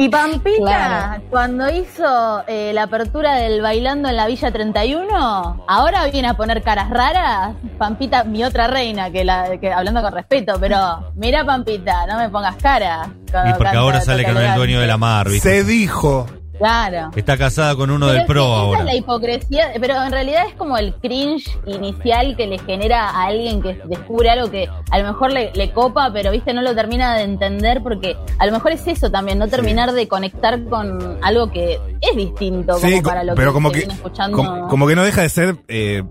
Y 0.00 0.08
Pampita, 0.08 0.56
Claro. 0.60 1.22
cuando 1.28 1.68
hizo 1.70 2.44
eh, 2.46 2.70
la 2.72 2.84
apertura 2.84 3.34
del 3.34 3.60
Bailando 3.60 4.08
en 4.08 4.14
la 4.16 4.28
Villa 4.28 4.52
31, 4.52 5.64
ahora 5.66 6.06
viene 6.06 6.28
a 6.28 6.34
poner 6.34 6.62
caras 6.62 6.88
raras. 6.88 7.56
Pampita, 7.78 8.22
mi 8.22 8.44
otra 8.44 8.68
reina, 8.68 9.10
que, 9.10 9.24
la, 9.24 9.58
que 9.58 9.72
hablando 9.72 10.00
con 10.00 10.12
respeto, 10.12 10.54
pero 10.60 11.12
mira 11.16 11.44
Pampita, 11.44 12.06
no 12.06 12.16
me 12.16 12.28
pongas 12.28 12.54
cara. 12.62 13.10
Y 13.48 13.52
porque 13.54 13.76
ahora 13.76 14.00
sale 14.00 14.24
con 14.24 14.36
el 14.36 14.54
dueño 14.54 14.80
de 14.80 14.86
la 14.86 14.98
mar, 14.98 15.28
¿viste? 15.28 15.48
Se 15.50 15.64
dijo. 15.64 16.26
Claro. 16.58 17.10
Está 17.14 17.36
casada 17.38 17.76
con 17.76 17.90
uno 17.90 18.06
Pero 18.06 18.18
del 18.18 18.26
pro 18.26 18.42
esa 18.42 18.54
ahora. 18.60 18.78
es 18.80 18.84
la 18.86 18.94
hipocresía, 18.96 19.68
pero 19.80 20.02
en 20.02 20.10
realidad 20.12 20.44
es 20.48 20.54
como 20.54 20.76
el 20.76 20.92
cringe 20.94 21.48
inicial 21.66 22.36
que 22.36 22.46
le 22.46 22.58
genera 22.58 23.08
a 23.10 23.26
alguien 23.26 23.62
que 23.62 23.80
descubre 23.84 24.28
algo 24.30 24.50
que 24.50 24.68
a 24.90 24.98
lo 24.98 25.04
mejor 25.06 25.32
le, 25.32 25.52
le 25.54 25.70
copa, 25.72 26.10
pero 26.12 26.30
viste, 26.32 26.52
no 26.52 26.62
lo 26.62 26.74
termina 26.74 27.16
de 27.16 27.22
entender 27.22 27.82
porque 27.82 28.16
a 28.38 28.46
lo 28.46 28.52
mejor 28.52 28.72
es 28.72 28.86
eso 28.86 29.10
también, 29.10 29.38
no 29.38 29.46
terminar 29.48 29.92
de 29.92 30.08
conectar 30.08 30.62
con 30.64 31.18
algo 31.22 31.50
que 31.50 31.78
es 32.00 32.16
distinto 32.16 32.76
Sí, 32.78 32.90
como 32.90 33.02
co- 33.02 33.08
para 33.08 33.22
lo 33.24 33.34
pero 33.34 33.50
que 33.50 33.54
como 33.54 33.70
que, 33.70 33.78
escuchando. 33.80 34.36
como, 34.36 34.68
como 34.68 34.86
que 34.88 34.96
no 34.96 35.04
deja 35.04 35.22
de 35.22 35.28
ser 35.28 35.56
eh, 35.68 36.02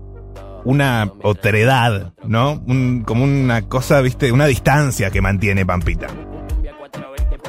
una 0.64 1.12
otredad, 1.22 2.12
¿no? 2.24 2.52
Un- 2.66 3.02
como 3.06 3.24
una 3.24 3.68
cosa, 3.68 4.00
viste, 4.00 4.32
una 4.32 4.46
distancia 4.46 5.10
que 5.10 5.20
mantiene 5.20 5.64
Pampita. 5.66 6.06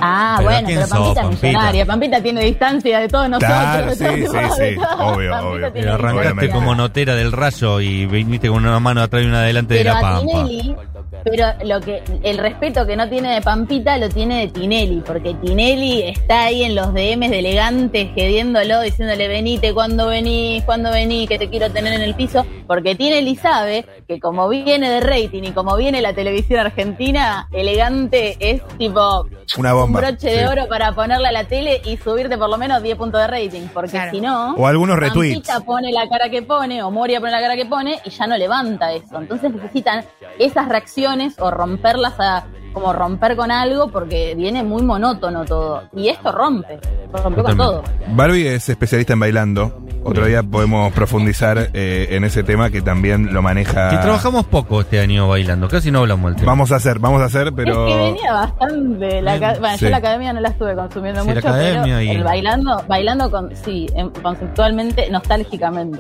Ah, 0.02 0.36
Pero 0.38 0.50
bueno, 0.50 0.68
¿quién 0.68 0.80
pero 0.80 0.88
sos, 0.88 1.16
Pampita 1.16 1.22
es 1.22 1.44
millonaria. 1.44 1.86
Pampita 1.86 2.22
tiene 2.22 2.42
distancia 2.44 3.00
de 3.00 3.08
todos 3.08 3.30
nosotros. 3.30 3.58
Claro, 3.58 3.92
sí, 3.96 4.26
todos, 4.26 4.56
sí, 4.56 4.76
todos. 4.76 5.16
Obvio, 5.16 5.32
Pampita 5.32 5.50
obvio. 5.50 5.72
Pero 5.74 5.94
arrancaste 5.94 6.20
Obviamente. 6.20 6.54
como 6.54 6.76
notera 6.76 7.16
del 7.16 7.32
rayo 7.32 7.82
y 7.82 8.06
viniste 8.06 8.48
con 8.50 8.66
una 8.66 8.80
mano 8.80 9.02
atrás 9.02 9.24
y 9.24 9.26
una 9.28 9.40
adelante 9.42 9.74
de 9.76 9.84
la 9.84 10.00
pampa. 10.00 10.46
Tinelli, 10.46 10.76
pero 11.24 11.48
lo 11.66 11.82
que 11.82 12.02
el 12.24 12.38
respeto 12.38 12.86
que 12.86 12.96
no 12.96 13.10
tiene 13.10 13.34
de 13.34 13.42
Pampita 13.42 13.98
lo 13.98 14.10
tiene 14.10 14.42
de 14.42 14.48
Tinelli, 14.48 15.02
porque 15.06 15.34
Tinelli 15.34 16.04
está 16.04 16.44
ahí 16.46 16.64
en 16.64 16.76
los 16.76 16.94
DMs 16.94 17.30
de 17.30 17.40
elegantes, 17.40 18.10
gediéndolo, 18.16 18.82
diciéndole 18.82 19.28
venite 19.28 19.74
cuando 19.74 20.08
venís, 20.08 20.64
cuando 20.64 20.92
venís, 20.92 21.28
que 21.28 21.38
te 21.38 21.50
quiero 21.50 21.70
tener 21.72 21.94
en 21.94 22.02
el 22.02 22.16
piso, 22.16 22.46
porque 22.68 22.96
Tinelli 22.96 23.36
sabe 23.36 23.86
que 24.10 24.20
como 24.20 24.50
viene 24.50 24.90
de 24.90 25.02
rating 25.02 25.44
y 25.44 25.52
como 25.52 25.78
viene 25.78 26.02
la 26.02 26.14
televisión 26.14 26.62
argentina, 26.62 27.48
elegante 27.52 28.38
es 28.40 28.68
tipo 28.80 29.28
Una 29.60 29.74
bomba. 29.74 30.00
un 30.00 30.06
broche 30.08 30.32
de 30.32 30.48
oro 30.48 30.68
para 30.68 30.94
ponerle 30.94 31.28
a 31.28 31.32
la 31.32 31.44
tele 31.44 31.80
y 31.86 31.96
subirte 31.98 32.36
por 32.36 32.50
lo 32.50 32.58
menos 32.58 32.82
10 32.82 32.98
puntos 32.98 33.22
de 33.22 33.28
rating, 33.28 33.68
porque 33.72 33.92
Claro. 33.92 34.10
si 34.12 34.20
no... 34.20 34.56
O 34.56 34.66
algunos 34.66 34.98
retweets. 34.98 35.48
Pone 35.64 35.92
la 35.92 36.10
cara 36.10 36.28
que 36.28 36.42
pone, 36.42 36.82
o 36.82 36.90
Moria 36.90 37.20
pone 37.20 37.32
la 37.32 37.40
cara 37.40 37.56
que 37.56 37.68
pone, 37.68 38.00
y 38.04 38.10
ya 38.10 38.26
no 38.26 38.36
levanta 38.36 38.92
eso. 38.94 39.20
Entonces 39.20 39.54
necesitan 39.54 40.04
esas 40.40 40.68
reacciones 40.68 41.36
o 41.40 41.52
romperlas 41.52 42.20
a 42.20 42.48
como 42.74 42.94
romper 42.94 43.36
con 43.36 43.52
algo 43.52 43.90
porque 43.90 44.34
viene 44.36 44.64
muy 44.64 44.82
monótono 44.82 45.46
todo. 45.46 45.84
Y 45.96 46.10
esto 46.10 46.32
rompe, 46.32 46.80
rompe 47.12 47.44
con 47.44 47.58
todo. 47.58 47.84
Barbie 48.08 48.48
es 48.48 48.70
especialista 48.70 49.14
en 49.14 49.20
bailando. 49.20 49.84
Otro 50.04 50.26
día 50.26 50.42
podemos 50.44 50.92
profundizar 50.94 51.70
eh, 51.74 52.08
en 52.12 52.24
ese 52.24 52.44
tema 52.44 52.70
que 52.70 52.82
también 52.82 53.34
lo 53.34 53.42
maneja. 53.42 53.90
Que 53.90 53.98
trabajamos 53.98 54.46
poco 54.46 54.82
este 54.82 55.00
año 55.00 55.28
bailando, 55.28 55.68
casi 55.68 55.92
no 55.92 56.00
hablamos 56.00 56.32
del 56.32 56.40
tema. 56.40 56.52
Vamos 56.54 56.72
a 56.72 56.78
hacer, 56.78 57.00
vamos 57.00 57.22
a 57.22 57.26
hacer, 57.26 57.52
pero. 57.54 57.88
Es 57.88 57.94
que 57.94 58.00
venía 58.14 58.34
bastante. 58.34 59.22
La, 59.22 59.34
aca- 59.34 59.60
bueno, 59.60 59.78
Sí. 59.78 59.86
yo 59.86 59.92
la 59.92 59.98
academia 59.98 60.34
no 60.34 60.40
la 60.40 60.50
estuve 60.50 60.76
consumiendo 60.76 61.22
Sí, 61.22 61.28
la 61.30 61.36
mucho, 61.36 61.48
academia 61.48 61.84
pero 61.84 62.02
y- 62.02 62.10
el 62.12 62.24
bailando, 62.24 62.84
bailando 62.88 63.30
con, 63.30 63.56
sí, 63.56 63.88
en- 63.94 64.10
conceptualmente, 64.10 65.10
nostálgicamente. 65.12 66.00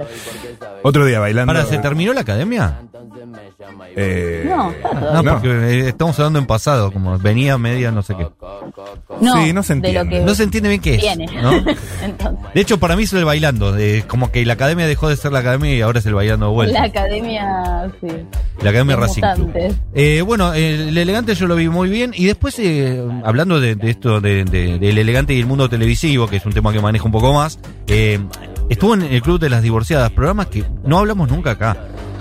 Otro 0.84 1.06
día 1.06 1.20
bailando. 1.20 1.54
Para, 1.54 1.66
¿se 1.66 1.78
terminó 1.80 2.14
la 2.14 2.22
academia? 2.22 2.80
Eh, 3.96 4.46
No, 4.48 4.72
está 4.72 4.90
todo. 4.92 5.14
No, 5.14 5.24
No. 5.24 5.32
porque 5.34 5.50
eh, 5.50 5.88
estamos 5.90 6.18
hablando 6.20 6.40
en 6.40 6.46
pasado, 6.46 6.92
como 6.92 7.18
venía 7.20 7.58
media, 7.58 7.92
no 7.92 8.02
sé 8.02 8.16
qué. 8.16 8.28
No, 9.22 9.34
Sí, 9.44 9.52
no 9.54 9.64
se 9.64 9.76
de 9.76 9.94
lo 9.94 10.02
entiende. 10.02 10.10
que 10.20 10.26
No 10.26 10.36
se 10.36 10.44
entiende 10.44 10.70
bien 10.70 10.82
qué 10.82 10.96
es. 10.96 11.18
¿no? 11.42 11.52
Entonces, 12.04 12.54
De 12.54 12.62
hecho, 12.62 12.80
para 12.80 12.96
mí 12.96 13.04
es 13.04 13.14
el 13.14 13.26
bailando. 13.26 13.72
de- 13.72 13.88
como 14.08 14.32
que 14.32 14.45
la 14.45 14.54
academia 14.54 14.88
dejó 14.88 15.10
de 15.10 15.15
ser 15.17 15.32
la 15.32 15.39
academia 15.39 15.73
y 15.75 15.82
ahora 15.82 15.99
es 15.99 16.06
el 16.06 16.13
bailando 16.13 16.47
de 16.47 16.52
vuelta. 16.54 16.73
la 16.73 16.80
La, 16.82 16.86
academia, 16.88 17.91
sí. 18.02 18.08
academia 18.62 18.95
de 18.95 19.02
Racing 19.02 19.21
Club. 19.36 19.75
Eh, 19.93 20.21
bueno, 20.21 20.54
el 20.54 20.97
elegante 20.97 21.36
yo 21.36 21.47
lo 21.47 21.56
vi 21.56 21.69
muy 21.69 21.89
bien. 21.89 22.12
Y 22.15 22.25
después, 22.25 22.58
eh, 22.60 23.02
hablando 23.23 23.60
de, 23.60 23.75
de 23.75 23.89
esto 23.89 24.21
de- 24.21 24.45
de- 24.45 24.80
del 24.80 24.97
elegante 24.97 25.34
y 25.34 25.39
el 25.39 25.45
mundo 25.45 25.69
televisivo, 25.69 26.28
que 26.28 26.38
es 26.38 26.45
un 26.45 26.54
tema 26.54 26.71
que 26.73 26.80
manejo 26.82 27.06
un 27.06 27.12
poco 27.12 27.34
más, 27.34 27.60
eh, 27.88 28.19
estuvo 28.69 28.93
en 28.93 29.02
el 29.04 29.21
Club 29.21 29.39
de 29.39 29.49
las 29.49 29.62
Divorciadas, 29.62 30.12
programas 30.12 30.47
que 30.47 30.63
no 30.84 30.97
hablamos 30.99 31.30
nunca 31.30 31.52
acá. 31.52 31.78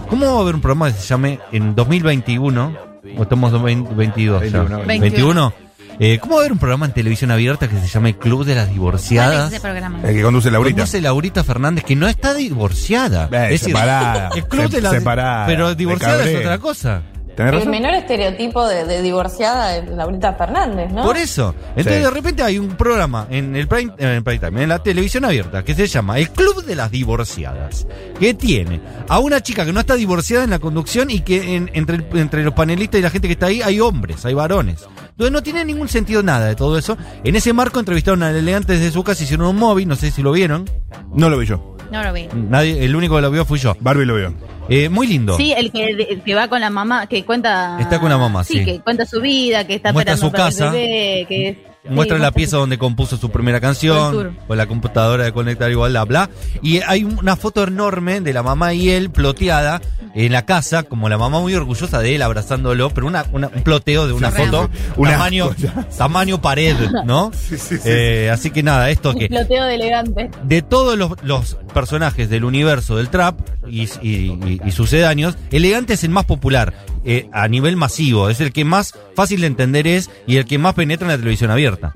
¿Cómo 0.08 0.26
va 0.26 0.38
a 0.38 0.40
haber 0.42 0.54
un 0.54 0.60
programa 0.60 0.90
que 0.92 0.98
se 0.98 1.06
llame 1.06 1.38
en 1.52 1.74
2021? 1.74 2.72
¿O 3.16 3.22
estamos 3.22 3.50
en 3.52 3.84
2022? 3.84 4.50
ya? 4.50 4.62
21. 4.62 4.84
21. 4.86 5.52
Eh, 6.00 6.18
¿Cómo 6.20 6.34
va 6.34 6.40
a 6.40 6.42
haber 6.42 6.52
un 6.52 6.58
programa 6.58 6.86
en 6.86 6.92
televisión 6.92 7.30
abierta 7.32 7.68
que 7.68 7.76
se 7.80 7.88
llame 7.88 8.16
Club 8.16 8.44
de 8.44 8.54
las 8.54 8.64
¿Cuál 8.64 8.68
es 8.68 8.74
Divorciadas? 8.74 9.52
ese 9.52 9.60
programa? 9.60 10.00
El 10.04 10.14
que 10.14 10.22
conduce 10.22 10.50
Laurita. 10.50 10.76
Conduce 10.76 11.00
Laurita 11.00 11.44
Fernández, 11.44 11.84
que 11.84 11.96
no 11.96 12.06
está 12.06 12.34
divorciada. 12.34 13.28
Eh, 13.50 13.58
separada. 13.58 14.30
el 14.36 14.46
club 14.46 14.70
Se- 14.70 14.76
de 14.76 14.82
las 14.82 14.92
separada, 14.92 15.46
Pero 15.46 15.74
divorciada 15.74 16.24
es 16.24 16.36
otra 16.38 16.58
cosa. 16.58 17.02
¿Tenés 17.36 17.62
El 17.62 17.68
menor 17.68 17.94
estereotipo 17.94 18.66
de, 18.66 18.84
de 18.84 19.00
divorciada 19.00 19.76
es 19.76 19.88
Laurita 19.88 20.32
Fernández, 20.34 20.90
¿no? 20.90 21.04
Por 21.04 21.16
eso. 21.16 21.54
Entonces 21.76 21.94
Sí. 21.98 22.00
de 22.02 22.10
repente 22.10 22.42
hay 22.42 22.58
un 22.58 22.70
programa 22.70 23.28
en 23.30 23.54
el 23.54 23.68
prime, 23.68 23.92
en 23.98 24.08
el 24.08 24.22
prime 24.24 24.38
time, 24.40 24.62
en 24.64 24.68
la 24.68 24.80
televisión 24.82 25.24
abierta, 25.24 25.62
que 25.64 25.72
se 25.74 25.86
llama 25.86 26.18
El 26.18 26.30
Club 26.30 26.64
de 26.64 26.74
las 26.74 26.90
Divorciadas, 26.90 27.86
que 28.18 28.34
tiene 28.34 28.80
a 29.08 29.20
una 29.20 29.40
chica 29.40 29.64
que 29.64 29.72
no 29.72 29.78
está 29.80 29.94
divorciada 29.94 30.42
en 30.42 30.50
la 30.50 30.58
conducción 30.58 31.10
y 31.10 31.20
que 31.20 31.54
en- 31.56 31.70
entre, 31.74 31.96
el- 31.96 32.06
entre 32.18 32.42
los 32.42 32.54
panelistas 32.54 32.98
y 32.98 33.02
la 33.02 33.10
gente 33.10 33.28
que 33.28 33.34
está 33.34 33.46
ahí 33.46 33.62
hay 33.62 33.78
hombres, 33.78 34.24
hay 34.24 34.34
varones. 34.34 34.84
Entonces 35.18 35.32
no 35.32 35.42
tiene 35.42 35.64
ningún 35.64 35.88
sentido 35.88 36.22
nada 36.22 36.46
de 36.46 36.54
todo 36.54 36.78
eso. 36.78 36.96
En 37.24 37.34
ese 37.34 37.52
marco 37.52 37.80
entrevistaron 37.80 38.22
al 38.22 38.36
elegante 38.36 38.74
desde 38.74 38.92
su 38.92 39.02
casa, 39.02 39.24
hicieron 39.24 39.48
un 39.48 39.56
móvil, 39.56 39.88
no 39.88 39.96
sé 39.96 40.12
si 40.12 40.22
lo 40.22 40.30
vieron. 40.30 40.70
No 41.12 41.28
lo 41.28 41.36
vi 41.36 41.46
yo. 41.46 41.76
No 41.90 42.04
lo 42.04 42.12
vi. 42.12 42.28
Nadie, 42.32 42.84
el 42.84 42.94
único 42.94 43.16
que 43.16 43.22
lo 43.22 43.30
vio 43.32 43.44
fui 43.44 43.58
yo. 43.58 43.76
Barbie 43.80 44.04
lo 44.04 44.14
vio. 44.14 44.32
Eh, 44.68 44.88
muy 44.88 45.08
lindo. 45.08 45.36
Sí, 45.36 45.52
el 45.56 45.72
que, 45.72 45.86
el 45.86 46.22
que 46.22 46.34
va 46.36 46.46
con 46.46 46.60
la 46.60 46.70
mamá, 46.70 47.08
que 47.08 47.24
cuenta. 47.24 47.78
Está 47.80 47.98
con 47.98 48.10
la 48.10 48.16
mamá, 48.16 48.44
sí. 48.44 48.64
que 48.64 48.78
cuenta 48.78 49.06
su 49.06 49.20
vida, 49.20 49.66
que 49.66 49.74
está 49.74 49.92
Muestra 49.92 50.14
esperando 50.14 50.38
su 50.38 50.60
casa. 50.60 50.70
bebé, 50.70 51.26
que 51.28 51.67
Muestra 51.88 52.16
sí, 52.18 52.22
la 52.22 52.30
pieza 52.32 52.56
donde 52.56 52.78
compuso 52.78 53.16
su 53.16 53.30
primera 53.30 53.60
canción, 53.60 54.36
con 54.46 54.56
la 54.58 54.66
computadora 54.66 55.24
de 55.24 55.32
conectar 55.32 55.70
igualdad, 55.70 56.06
bla. 56.06 56.30
Y 56.62 56.80
hay 56.80 57.04
una 57.04 57.36
foto 57.36 57.64
enorme 57.64 58.20
de 58.20 58.32
la 58.32 58.42
mamá 58.42 58.74
y 58.74 58.90
él 58.90 59.10
ploteada 59.10 59.80
en 60.14 60.32
la 60.32 60.44
casa, 60.44 60.82
como 60.84 61.08
la 61.08 61.18
mamá 61.18 61.38
muy 61.40 61.54
orgullosa 61.54 62.00
de 62.00 62.14
él 62.14 62.22
abrazándolo, 62.22 62.90
pero 62.90 63.06
una, 63.06 63.26
una- 63.32 63.48
un 63.54 63.62
ploteo 63.62 64.06
de 64.06 64.12
una 64.12 64.30
Sí, 64.30 64.38
foto, 64.42 64.70
un 64.96 65.08
tamaño, 65.08 65.50
tamaño 65.96 66.40
pared, 66.40 66.74
¿no? 67.04 67.30
sí, 67.48 67.56
sí. 67.58 67.76
Eh, 67.84 68.30
así 68.32 68.50
que 68.50 68.62
nada, 68.62 68.90
esto 68.90 69.10
Un 69.10 69.18
que 69.18 69.28
ploteo 69.28 69.64
de 69.64 69.74
elegante. 69.74 70.30
de 70.42 70.62
todos 70.62 70.96
los, 70.98 71.12
los 71.22 71.56
personajes 71.74 72.28
del 72.30 72.44
universo 72.44 72.96
del 72.96 73.08
trap 73.10 73.38
y, 73.68 73.82
y- 74.02 74.08
y- 74.32 74.60
y 74.64 74.70
sucedáneos, 74.72 75.36
Elegante 75.50 75.94
es 75.94 76.04
el 76.04 76.10
más 76.10 76.24
popular 76.24 76.72
eh, 77.04 77.28
a 77.32 77.48
nivel 77.48 77.76
masivo, 77.76 78.28
es 78.28 78.40
el 78.40 78.52
que 78.52 78.64
más 78.64 78.94
fácil 79.14 79.40
de 79.40 79.46
entender 79.46 79.86
es 79.86 80.10
y 80.26 80.36
el 80.36 80.44
que 80.46 80.58
más 80.58 80.74
penetra 80.74 81.06
en 81.06 81.12
la 81.12 81.18
televisión 81.18 81.50
abierta. 81.50 81.92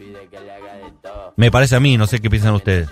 Me 1.36 1.50
parece 1.50 1.76
a 1.76 1.80
mí, 1.80 1.96
no 1.96 2.06
sé 2.06 2.20
qué 2.20 2.28
piensan 2.28 2.54
ustedes. 2.54 2.88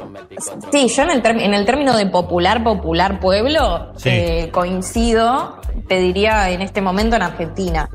Sí, 0.72 0.88
yo 0.88 1.02
en 1.02 1.10
el, 1.10 1.26
en 1.26 1.52
el 1.54 1.66
término 1.66 1.94
de 1.96 2.06
popular, 2.06 2.64
popular 2.64 3.20
pueblo, 3.20 3.92
Sí. 3.96 4.08
eh, 4.10 4.48
coincido, 4.50 5.60
te 5.88 6.00
diría 6.00 6.50
en 6.50 6.62
este 6.62 6.80
momento 6.80 7.16
en 7.16 7.22
Argentina. 7.22 7.88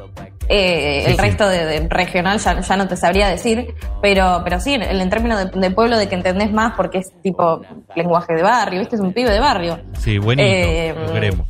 Eh, 0.48 1.02
Sí, 1.06 1.10
el 1.10 1.16
sí. 1.16 1.22
resto 1.22 1.48
de, 1.50 1.66
de 1.66 1.88
regional 1.90 2.38
ya, 2.38 2.60
ya 2.62 2.78
no 2.78 2.88
te 2.88 2.96
sabría 2.96 3.28
decir, 3.28 3.74
pero, 4.04 4.42
pero 4.44 4.60
sí, 4.60 4.76
en, 4.76 4.84
en 4.84 5.10
términos 5.10 5.40
de, 5.52 5.60
de 5.60 5.72
pueblo 5.72 5.98
de 5.98 6.08
que 6.08 6.14
entendés 6.14 6.52
más 6.54 6.74
porque 6.78 7.00
es 7.00 7.12
tipo 7.24 7.62
lenguaje 7.96 8.36
de 8.36 8.44
barrio, 8.44 8.80
¿viste? 8.82 8.96
Es 8.98 9.02
un 9.02 9.12
pibe 9.14 9.32
de 9.32 9.40
barrio. 9.40 9.80
Sí, 10.00 10.20
buenito, 10.20 10.48
Eh, 10.48 10.94
lo 11.08 11.12
queremos. 11.14 11.48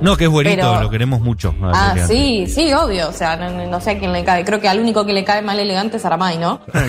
No, 0.00 0.16
que 0.16 0.24
es 0.24 0.30
buenito, 0.30 0.56
pero- 0.56 0.82
lo 0.82 0.90
queremos 0.90 1.20
mucho. 1.20 1.54
a 1.62 1.70
Ah, 1.72 1.90
Elegante. 1.92 2.14
sí, 2.14 2.46
sí, 2.46 2.72
obvio. 2.72 3.08
O 3.08 3.12
sea, 3.12 3.36
no, 3.36 3.50
no- 3.50 3.66
no 3.66 3.80
sé 3.80 3.92
a 3.92 3.98
quién 3.98 4.12
le 4.12 4.24
cae. 4.24 4.44
Creo 4.44 4.60
que 4.60 4.68
al 4.68 4.78
único 4.80 5.04
que 5.06 5.12
le 5.12 5.24
cae 5.24 5.42
mal 5.42 5.58
elegante 5.58 5.96
es 5.96 6.04
Aramay, 6.04 6.38
¿no? 6.38 6.60
Qué 6.72 6.80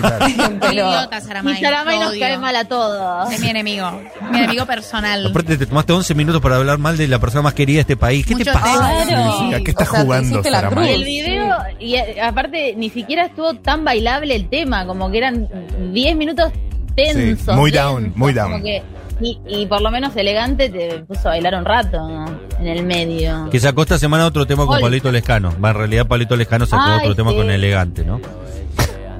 pero, 0.60 0.72
idiota, 0.72 1.20
Saramay. 1.20 1.54
Y 1.54 1.60
Saramay 1.60 1.96
lo 1.96 2.02
nos 2.04 2.10
odio. 2.12 2.20
cae 2.20 2.38
mal 2.38 2.56
a 2.56 2.64
todos. 2.64 3.32
Es 3.32 3.40
mi 3.40 3.48
enemigo. 3.50 3.90
Mi 4.30 4.38
enemigo 4.38 4.66
personal. 4.66 5.26
Aparte 5.26 5.56
te 5.56 5.66
tomaste 5.66 5.92
11 5.92 6.14
minutos 6.14 6.40
para 6.42 6.56
hablar 6.56 6.78
mal 6.78 6.96
de 6.96 7.08
la 7.08 7.18
persona 7.18 7.42
más 7.42 7.54
querida 7.54 7.76
de 7.76 7.80
este 7.82 7.96
país. 7.96 8.24
¿Qué 8.26 8.34
te 8.34 8.38
Mucho 8.40 8.52
pasa? 8.52 8.72
tema. 8.72 9.04
Claro. 9.06 9.56
¿A 9.56 9.60
qué 9.60 9.70
está 9.70 9.84
O 9.84 9.86
sea, 9.86 9.98
te 10.00 10.04
jugando 10.04 10.28
hiciste 10.30 10.50
la 10.50 10.60
Saramay? 10.60 10.84
Y 10.84 10.88
cruz. 10.88 10.98
el 10.98 11.04
video, 11.04 11.56
y 11.80 11.94
eh, 11.94 12.20
aparte 12.22 12.74
ni 12.76 12.90
siquiera 12.90 13.24
estuvo 13.26 13.54
tan 13.54 13.84
bailable 13.84 14.34
el 14.34 14.48
tema, 14.48 14.86
como 14.86 15.10
que 15.10 15.18
eran 15.18 15.48
10 15.92 16.16
minutos 16.16 16.52
tensos. 16.94 17.44
Sí, 17.46 17.52
muy 17.52 17.70
densos, 17.70 17.90
down, 17.92 18.12
muy 18.16 18.32
down. 18.32 18.52
como 18.52 18.64
que- 18.64 18.82
y, 19.20 19.38
y 19.46 19.66
por 19.66 19.80
lo 19.80 19.90
menos 19.90 20.14
elegante 20.16 20.68
te 20.70 21.00
puso 21.00 21.28
a 21.28 21.32
bailar 21.32 21.54
un 21.54 21.64
rato 21.64 21.98
¿no? 22.08 22.26
en 22.60 22.66
el 22.66 22.84
medio. 22.84 23.48
Que 23.50 23.58
sacó 23.60 23.82
esta 23.82 23.98
semana 23.98 24.26
otro 24.26 24.46
tema 24.46 24.64
con 24.66 24.76
Ol- 24.76 24.80
Palito 24.80 25.10
Lescano. 25.10 25.52
Va, 25.62 25.70
en 25.70 25.76
realidad 25.76 26.06
Palito 26.06 26.36
Lescano 26.36 26.66
sacó 26.66 26.82
Ay, 26.86 27.00
otro 27.00 27.14
tema 27.14 27.32
con 27.34 27.50
Elegante, 27.50 28.04
¿no? 28.04 28.20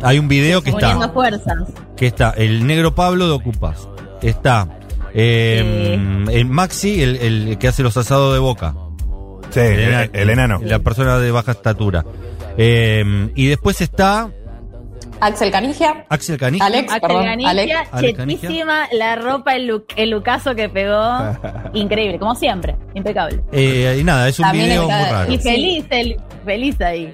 Hay 0.02 0.18
un 0.18 0.28
video 0.28 0.62
que 0.62 0.70
Poniendo 0.70 1.02
está, 1.06 1.12
fuerzas. 1.14 1.58
que 1.96 2.06
está 2.06 2.30
el 2.36 2.66
negro 2.66 2.94
Pablo 2.94 3.26
de 3.26 3.32
Ocupas. 3.32 3.88
Está 4.22 4.68
eh, 5.12 5.98
el 6.30 6.46
Maxi, 6.46 7.02
el, 7.02 7.16
el 7.16 7.58
que 7.58 7.66
hace 7.68 7.82
los 7.82 7.96
asados 7.96 8.32
de 8.32 8.38
boca. 8.38 8.74
Sí, 9.50 9.60
el, 9.60 10.10
el 10.12 10.30
enano. 10.30 10.60
La 10.62 10.78
persona 10.78 11.18
de 11.18 11.30
baja 11.32 11.52
estatura. 11.52 12.04
Eh, 12.56 13.30
y 13.34 13.46
después 13.46 13.80
está 13.80 14.30
Axel 15.20 15.50
Canigia, 15.50 16.04
Axel 16.08 16.38
Canigia. 16.38 16.66
Alex, 16.66 16.92
Axel 16.92 17.00
perdón, 17.00 17.24
Ganicia, 17.24 17.50
Alex. 17.92 18.88
La 18.92 19.16
ropa, 19.16 19.54
el, 19.56 19.66
look, 19.66 19.86
el 19.96 20.10
lucazo 20.10 20.54
que 20.54 20.68
pegó. 20.68 21.36
Increíble, 21.74 22.18
como 22.18 22.34
siempre, 22.34 22.76
impecable. 22.94 23.40
Eh, 23.52 23.98
y 24.00 24.04
nada, 24.04 24.28
es 24.28 24.38
un 24.38 24.44
También 24.44 24.66
video 24.66 24.82
está- 24.82 24.98
muy 25.00 25.10
raro. 25.10 25.32
Y 25.32 25.38
feliz, 25.38 25.84
el, 25.90 26.16
feliz 26.44 26.80
ahí. 26.80 27.12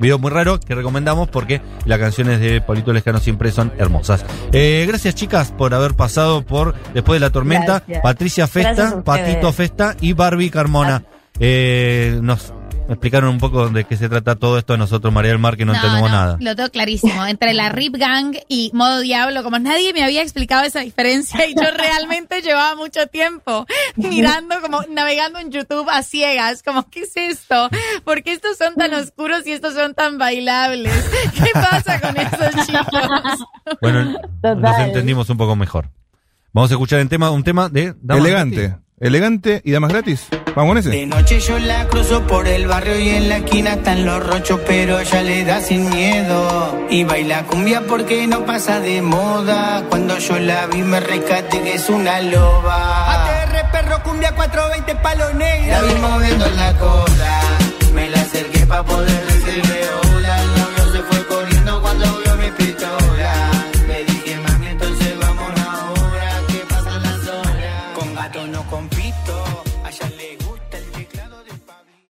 Video 0.00 0.18
muy 0.18 0.30
raro 0.30 0.58
que 0.58 0.74
recomendamos 0.74 1.28
porque 1.28 1.60
las 1.86 1.98
canciones 2.00 2.40
de 2.40 2.60
Polito 2.60 2.92
Lescano 2.92 3.20
siempre 3.20 3.52
son 3.52 3.72
hermosas. 3.78 4.24
Eh, 4.52 4.84
gracias 4.88 5.14
chicas 5.14 5.52
por 5.52 5.72
haber 5.72 5.94
pasado 5.94 6.42
por 6.42 6.74
Después 6.92 7.20
de 7.20 7.26
la 7.26 7.30
Tormenta, 7.30 7.78
Gracias. 7.86 8.00
Patricia 8.02 8.46
Festa. 8.48 9.02
Patito 9.04 9.52
Festa 9.52 9.94
y 10.00 10.12
Barbie 10.12 10.50
Carmona. 10.50 11.04
Eh, 11.38 12.18
nos 12.22 12.52
explicaron 12.88 13.30
un 13.30 13.38
poco 13.38 13.68
de 13.68 13.84
qué 13.84 13.96
se 13.96 14.08
trata 14.08 14.36
todo 14.36 14.58
esto 14.58 14.74
a 14.74 14.76
nosotros, 14.76 15.12
María 15.12 15.30
del 15.30 15.38
Mar, 15.38 15.56
que 15.56 15.64
no, 15.64 15.74
entendemos 15.74 16.10
nada. 16.10 16.36
Lo 16.40 16.54
tengo 16.54 16.68
clarísimo. 16.70 17.24
Entre 17.26 17.54
la 17.54 17.68
Rip 17.70 17.96
Gang 17.96 18.36
y 18.48 18.70
Modo 18.74 19.00
Diablo, 19.00 19.42
como 19.42 19.58
nadie 19.58 19.92
me 19.92 20.02
había 20.02 20.22
explicado 20.22 20.64
esa 20.64 20.80
diferencia 20.80 21.46
y 21.46 21.54
yo 21.54 21.70
realmente 21.70 22.40
llevaba 22.42 22.76
mucho 22.76 23.06
tiempo 23.06 23.66
mirando, 23.96 24.60
como 24.60 24.82
navegando 24.90 25.38
en 25.38 25.50
YouTube 25.50 25.88
a 25.90 26.02
ciegas, 26.02 26.62
como, 26.62 26.88
¿qué 26.90 27.00
es 27.00 27.16
esto? 27.16 27.68
¿Por 28.04 28.22
qué 28.22 28.32
estos 28.32 28.56
son 28.56 28.74
tan 28.74 28.92
oscuros 28.94 29.46
y 29.46 29.52
estos 29.52 29.74
son 29.74 29.94
tan 29.94 30.18
bailables? 30.18 30.92
¿Qué 31.34 31.50
pasa 31.52 32.00
con 32.00 32.16
esos 32.16 32.66
chicos? 32.66 33.46
Bueno, 33.80 34.04
nos 34.04 34.20
Total. 34.42 34.86
entendimos 34.86 35.28
un 35.30 35.36
poco 35.36 35.56
mejor. 35.56 35.90
Vamos 36.52 36.70
a 36.70 36.74
escuchar 36.74 37.00
el 37.00 37.08
tema, 37.08 37.30
un 37.30 37.42
tema 37.42 37.68
de 37.68 37.94
Damas 38.00 38.24
Elegante. 38.24 38.83
Elegante 39.04 39.60
y 39.66 39.70
damas 39.70 39.90
gratis. 39.90 40.28
Vamos 40.56 40.70
con 40.70 40.78
ese. 40.78 40.88
De 40.88 41.04
noche 41.04 41.38
yo 41.38 41.58
la 41.58 41.86
cruzo 41.88 42.22
por 42.26 42.48
el 42.48 42.66
barrio 42.66 42.98
y 42.98 43.10
en 43.10 43.28
la 43.28 43.36
esquina 43.36 43.74
están 43.74 44.06
los 44.06 44.26
rochos, 44.26 44.60
pero 44.66 44.98
ella 44.98 45.22
le 45.22 45.44
da 45.44 45.60
sin 45.60 45.90
miedo. 45.90 46.86
Y 46.88 47.04
baila 47.04 47.42
cumbia 47.42 47.82
porque 47.82 48.26
no 48.26 48.46
pasa 48.46 48.80
de 48.80 49.02
moda. 49.02 49.84
Cuando 49.90 50.16
yo 50.16 50.38
la 50.38 50.66
vi 50.68 50.80
me 50.80 51.00
rescate 51.00 51.60
que 51.60 51.74
es 51.74 51.90
una 51.90 52.18
loba. 52.22 53.24
ATR 53.26 53.70
perro 53.72 54.02
cumbia 54.02 54.34
420 54.34 54.94
palo 55.02 55.34
negro. 55.34 55.70
La 55.70 55.82
vi 55.82 56.00
moviendo 56.00 56.46
la 56.52 56.72
cola. 56.78 57.40
Me 57.92 58.08
la 58.08 58.22
acerqué 58.22 58.64
pa' 58.64 58.82
poder 58.84 59.26
decirle 59.26 60.03